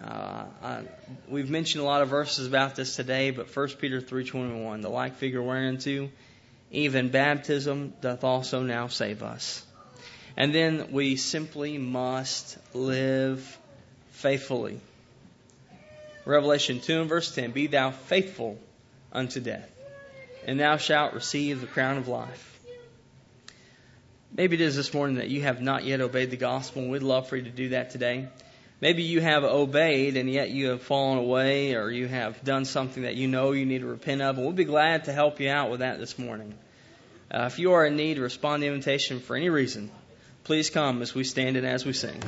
Uh, 0.02 0.46
I, 0.64 0.82
we've 1.28 1.50
mentioned 1.50 1.82
a 1.82 1.86
lot 1.86 2.02
of 2.02 2.10
verses 2.10 2.48
about 2.48 2.76
this 2.76 2.96
today, 2.96 3.32
but 3.32 3.54
1 3.54 3.68
Peter 3.80 4.00
3.21, 4.02 4.82
the 4.82 4.90
like 4.90 5.16
figure 5.16 5.42
whereunto 5.42 6.10
even 6.72 7.10
baptism 7.10 7.94
doth 8.02 8.24
also 8.24 8.62
now 8.62 8.88
save 8.88 9.24
us. 9.24 9.66
And 10.38 10.54
then 10.54 10.92
we 10.92 11.16
simply 11.16 11.78
must 11.78 12.58
live 12.74 13.58
faithfully. 14.12 14.80
Revelation 16.26 16.80
2 16.80 17.02
and 17.02 17.10
verse 17.10 17.34
10, 17.34 17.52
Be 17.52 17.68
thou 17.68 17.92
faithful 17.92 18.60
unto 19.12 19.40
death, 19.40 19.70
and 20.46 20.60
thou 20.60 20.78
shalt 20.78 21.14
receive 21.14 21.60
the 21.60 21.68
crown 21.68 21.98
of 21.98 22.08
life. 22.08 22.60
Maybe 24.32 24.56
it 24.56 24.62
is 24.62 24.76
this 24.76 24.94
morning 24.94 25.16
that 25.16 25.30
you 25.30 25.42
have 25.42 25.60
not 25.60 25.86
yet 25.86 26.02
obeyed 26.02 26.30
the 26.30 26.38
gospel, 26.38 26.84
and 26.84 26.92
we'd 26.92 27.02
love 27.02 27.28
for 27.28 27.36
you 27.36 27.44
to 27.44 27.50
do 27.50 27.70
that 27.70 27.90
today. 27.90 28.28
Maybe 28.82 29.04
you 29.04 29.20
have 29.20 29.44
obeyed 29.44 30.16
and 30.16 30.30
yet 30.30 30.52
you 30.52 30.70
have 30.70 30.82
fallen 30.82 31.18
away 31.18 31.76
or 31.76 31.92
you 31.92 32.08
have 32.08 32.44
done 32.44 32.64
something 32.64 33.04
that 33.04 33.16
you 33.16 33.28
know 33.28 33.52
you 33.52 33.66
need 33.66 33.80
to 33.80 33.88
repent 33.88 34.22
of. 34.22 34.38
And 34.38 34.46
we'll 34.46 34.54
be 34.54 34.64
glad 34.64 35.06
to 35.06 35.14
help 35.14 35.42
you 35.42 35.50
out 35.50 35.70
with 35.70 35.82
that 35.82 36.00
this 36.00 36.18
morning. 36.18 36.54
Uh, 37.30 37.44
if 37.44 37.60
you 37.60 37.74
are 37.74 37.86
in 37.86 37.98
need, 37.98 38.18
respond 38.18 38.62
to 38.62 38.68
the 38.68 38.74
invitation 38.74 39.20
for 39.20 39.36
any 39.36 39.50
reason. 39.50 39.92
Please 40.46 40.70
come 40.70 41.02
as 41.02 41.14
we 41.14 41.24
stand 41.26 41.58
and 41.58 41.68
as 41.68 41.86
we 41.86 41.94
sing. 41.94 42.22